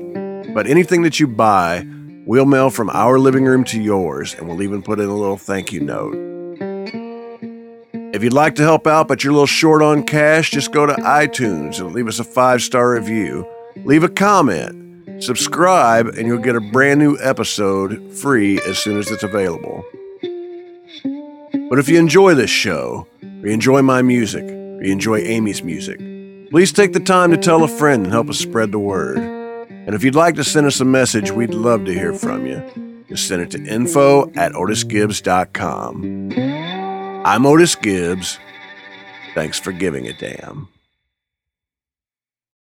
But 0.54 0.66
anything 0.66 1.02
that 1.02 1.18
you 1.18 1.26
buy, 1.26 1.86
we'll 2.26 2.46
mail 2.46 2.70
from 2.70 2.90
our 2.90 3.18
living 3.18 3.44
room 3.44 3.64
to 3.64 3.80
yours, 3.80 4.34
and 4.34 4.48
we'll 4.48 4.62
even 4.62 4.82
put 4.82 5.00
in 5.00 5.08
a 5.08 5.14
little 5.14 5.36
thank 5.36 5.72
you 5.72 5.80
note. 5.80 6.14
If 8.14 8.22
you'd 8.22 8.34
like 8.34 8.56
to 8.56 8.62
help 8.62 8.86
out, 8.86 9.08
but 9.08 9.24
you're 9.24 9.30
a 9.30 9.34
little 9.34 9.46
short 9.46 9.82
on 9.82 10.02
cash, 10.02 10.50
just 10.50 10.70
go 10.70 10.84
to 10.84 10.92
iTunes 10.94 11.80
and 11.80 11.94
leave 11.94 12.06
us 12.06 12.18
a 12.18 12.24
five 12.24 12.60
star 12.60 12.92
review. 12.92 13.46
Leave 13.84 14.04
a 14.04 14.08
comment, 14.08 15.24
subscribe, 15.24 16.06
and 16.08 16.26
you'll 16.26 16.36
get 16.36 16.54
a 16.54 16.60
brand 16.60 17.00
new 17.00 17.16
episode 17.20 18.12
free 18.12 18.60
as 18.66 18.78
soon 18.78 18.98
as 18.98 19.10
it's 19.10 19.22
available. 19.22 19.82
But 21.68 21.78
if 21.78 21.88
you 21.88 21.98
enjoy 21.98 22.34
this 22.34 22.50
show, 22.50 23.06
or 23.22 23.46
you 23.46 23.52
enjoy 23.52 23.82
my 23.82 24.02
music, 24.02 24.44
or 24.44 24.82
you 24.82 24.92
enjoy 24.92 25.18
Amy's 25.18 25.62
music, 25.62 25.98
please 26.50 26.72
take 26.72 26.92
the 26.92 27.00
time 27.00 27.30
to 27.30 27.36
tell 27.36 27.62
a 27.62 27.68
friend 27.68 28.04
and 28.04 28.12
help 28.12 28.28
us 28.28 28.38
spread 28.38 28.72
the 28.72 28.78
word. 28.78 29.18
And 29.18 29.94
if 29.94 30.04
you'd 30.04 30.14
like 30.14 30.34
to 30.36 30.44
send 30.44 30.66
us 30.66 30.80
a 30.80 30.84
message, 30.84 31.30
we'd 31.30 31.54
love 31.54 31.84
to 31.86 31.92
hear 31.92 32.12
from 32.12 32.46
you. 32.46 33.04
Just 33.08 33.26
send 33.28 33.42
it 33.42 33.50
to 33.50 33.62
info 33.64 34.30
at 34.34 34.52
otisgibbs.com. 34.52 36.32
I'm 37.24 37.46
Otis 37.46 37.74
Gibbs. 37.74 38.38
Thanks 39.34 39.58
for 39.58 39.72
giving 39.72 40.06
a 40.06 40.12
damn. 40.12 40.68